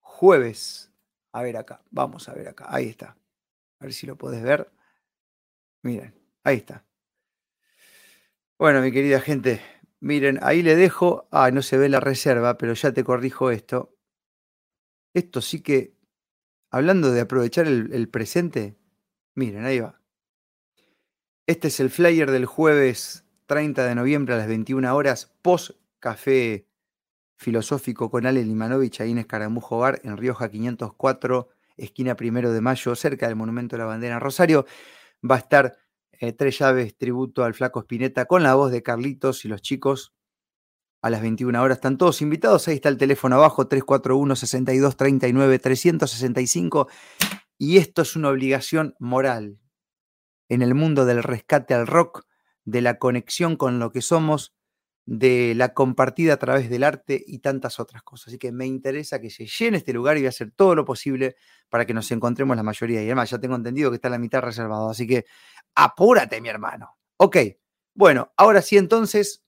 jueves. 0.00 0.90
A 1.30 1.42
ver 1.42 1.56
acá, 1.56 1.80
vamos 1.92 2.28
a 2.28 2.34
ver 2.34 2.48
acá. 2.48 2.66
Ahí 2.70 2.88
está. 2.88 3.16
A 3.78 3.84
ver 3.84 3.92
si 3.92 4.08
lo 4.08 4.18
puedes 4.18 4.42
ver. 4.42 4.68
Miren, 5.82 6.12
ahí 6.42 6.56
está. 6.56 6.84
Bueno, 8.58 8.80
mi 8.82 8.90
querida 8.90 9.20
gente, 9.20 9.60
miren, 10.04 10.38
ahí 10.42 10.62
le 10.62 10.76
dejo. 10.76 11.26
Ah, 11.30 11.50
no 11.50 11.62
se 11.62 11.78
ve 11.78 11.88
la 11.88 12.00
reserva, 12.00 12.58
pero 12.58 12.74
ya 12.74 12.92
te 12.92 13.02
corrijo 13.02 13.50
esto. 13.50 13.96
Esto 15.14 15.40
sí 15.40 15.62
que, 15.62 15.96
hablando 16.70 17.10
de 17.10 17.22
aprovechar 17.22 17.66
el, 17.66 18.08
presente, 18.08 18.76
miren, 19.34 19.64
ahí 19.64 19.80
va. 19.80 20.00
Este 21.46 21.68
es 21.68 21.80
el 21.80 21.90
flyer 21.90 22.30
del 22.30 22.46
jueves 22.46 23.24
30 23.46 23.84
de 23.86 23.94
noviembre 23.94 24.34
a 24.34 24.38
las 24.38 24.48
21 24.48 24.94
horas, 24.94 25.34
post 25.42 25.72
café 26.00 26.66
filosófico 27.36 28.10
con 28.10 28.26
Ale 28.26 28.44
Limanovich 28.44 29.00
ahí 29.00 29.10
en 29.10 29.18
Escaramujo 29.18 29.78
Bar, 29.78 30.00
en 30.04 30.16
Rioja 30.16 30.50
504, 30.50 31.48
esquina 31.76 32.14
primero 32.16 32.52
de 32.52 32.60
mayo, 32.60 32.94
cerca 32.94 33.26
del 33.26 33.36
Monumento 33.36 33.76
de 33.76 33.80
la 33.80 33.86
Bandera 33.86 34.18
Rosario. 34.18 34.66
Va 35.28 35.36
a 35.36 35.38
estar 35.38 35.76
eh, 36.28 36.32
Tres 36.32 36.58
Llaves, 36.58 36.96
tributo 36.96 37.44
al 37.44 37.54
Flaco 37.54 37.80
Spinetta, 37.80 38.26
con 38.26 38.42
la 38.42 38.54
voz 38.54 38.70
de 38.70 38.82
Carlitos 38.82 39.44
y 39.44 39.48
los 39.48 39.62
chicos 39.62 40.12
a 41.02 41.10
las 41.10 41.20
21 41.20 41.62
horas. 41.62 41.78
Están 41.78 41.98
todos 41.98 42.22
invitados. 42.22 42.66
Ahí 42.68 42.76
está 42.76 42.88
el 42.88 42.96
teléfono 42.96 43.36
abajo, 43.36 43.68
341 43.68 44.36
62 44.36 44.96
39 44.96 45.58
365. 45.58 46.88
Y 47.58 47.76
esto 47.76 48.02
es 48.02 48.16
una 48.16 48.30
obligación 48.30 48.94
moral 48.98 49.58
en 50.48 50.62
el 50.62 50.74
mundo 50.74 51.04
del 51.04 51.22
rescate 51.22 51.74
al 51.74 51.86
rock, 51.86 52.26
de 52.64 52.80
la 52.80 52.98
conexión 52.98 53.56
con 53.56 53.78
lo 53.78 53.92
que 53.92 54.00
somos, 54.00 54.53
de 55.06 55.54
la 55.54 55.74
compartida 55.74 56.34
a 56.34 56.36
través 56.38 56.70
del 56.70 56.82
arte 56.82 57.22
y 57.26 57.40
tantas 57.40 57.78
otras 57.78 58.02
cosas. 58.02 58.28
Así 58.28 58.38
que 58.38 58.52
me 58.52 58.66
interesa 58.66 59.20
que 59.20 59.30
se 59.30 59.46
llene 59.46 59.78
este 59.78 59.92
lugar 59.92 60.16
y 60.16 60.20
voy 60.20 60.26
a 60.26 60.30
hacer 60.30 60.52
todo 60.52 60.74
lo 60.74 60.84
posible 60.84 61.36
para 61.68 61.84
que 61.84 61.92
nos 61.94 62.10
encontremos 62.10 62.56
la 62.56 62.62
mayoría. 62.62 63.02
Y 63.02 63.06
además 63.06 63.30
ya 63.30 63.38
tengo 63.38 63.56
entendido 63.56 63.90
que 63.90 63.96
está 63.96 64.08
la 64.08 64.18
mitad 64.18 64.40
reservado. 64.40 64.88
Así 64.88 65.06
que 65.06 65.26
apúrate, 65.74 66.40
mi 66.40 66.48
hermano. 66.48 66.96
Ok, 67.18 67.36
bueno, 67.94 68.32
ahora 68.36 68.62
sí 68.62 68.78
entonces, 68.78 69.44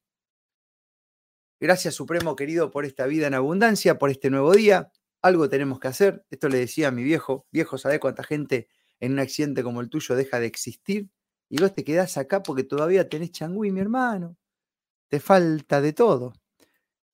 gracias 1.58 1.94
Supremo 1.94 2.36
querido 2.36 2.70
por 2.70 2.84
esta 2.84 3.06
vida 3.06 3.26
en 3.26 3.34
abundancia, 3.34 3.98
por 3.98 4.10
este 4.10 4.30
nuevo 4.30 4.52
día. 4.52 4.92
Algo 5.22 5.48
tenemos 5.48 5.80
que 5.80 5.88
hacer. 5.88 6.24
Esto 6.30 6.48
le 6.48 6.58
decía 6.58 6.88
a 6.88 6.90
mi 6.90 7.02
viejo. 7.02 7.46
Viejo, 7.50 7.78
¿sabe 7.78 7.98
cuánta 7.98 8.22
gente 8.22 8.68
en 9.00 9.12
un 9.12 9.20
accidente 9.20 9.62
como 9.62 9.80
el 9.80 9.88
tuyo 9.88 10.14
deja 10.16 10.38
de 10.38 10.46
existir? 10.46 11.08
Y 11.48 11.60
vos 11.60 11.74
te 11.74 11.84
quedás 11.84 12.18
acá 12.18 12.42
porque 12.42 12.64
todavía 12.64 13.08
tenés 13.08 13.30
changüí, 13.32 13.70
mi 13.70 13.80
hermano 13.80 14.36
te 15.08 15.20
falta 15.20 15.80
de 15.80 15.92
todo. 15.92 16.32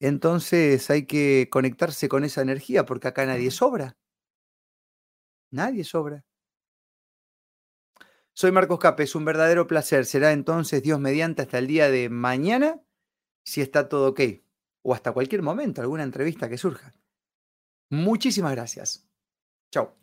Entonces 0.00 0.90
hay 0.90 1.06
que 1.06 1.48
conectarse 1.50 2.08
con 2.08 2.24
esa 2.24 2.42
energía 2.42 2.84
porque 2.86 3.08
acá 3.08 3.26
nadie 3.26 3.50
sobra. 3.50 3.96
Nadie 5.52 5.84
sobra. 5.84 6.24
Soy 8.34 8.50
Marcos 8.50 8.78
Capes, 8.78 9.14
un 9.14 9.24
verdadero 9.24 9.66
placer. 9.66 10.06
Será 10.06 10.32
entonces 10.32 10.82
Dios 10.82 10.98
mediante 10.98 11.42
hasta 11.42 11.58
el 11.58 11.66
día 11.66 11.90
de 11.90 12.08
mañana, 12.08 12.80
si 13.44 13.60
está 13.60 13.88
todo 13.88 14.10
ok, 14.10 14.20
o 14.82 14.94
hasta 14.94 15.12
cualquier 15.12 15.42
momento, 15.42 15.80
alguna 15.82 16.02
entrevista 16.02 16.48
que 16.48 16.58
surja. 16.58 16.94
Muchísimas 17.90 18.52
gracias. 18.52 19.06
Chao. 19.72 20.01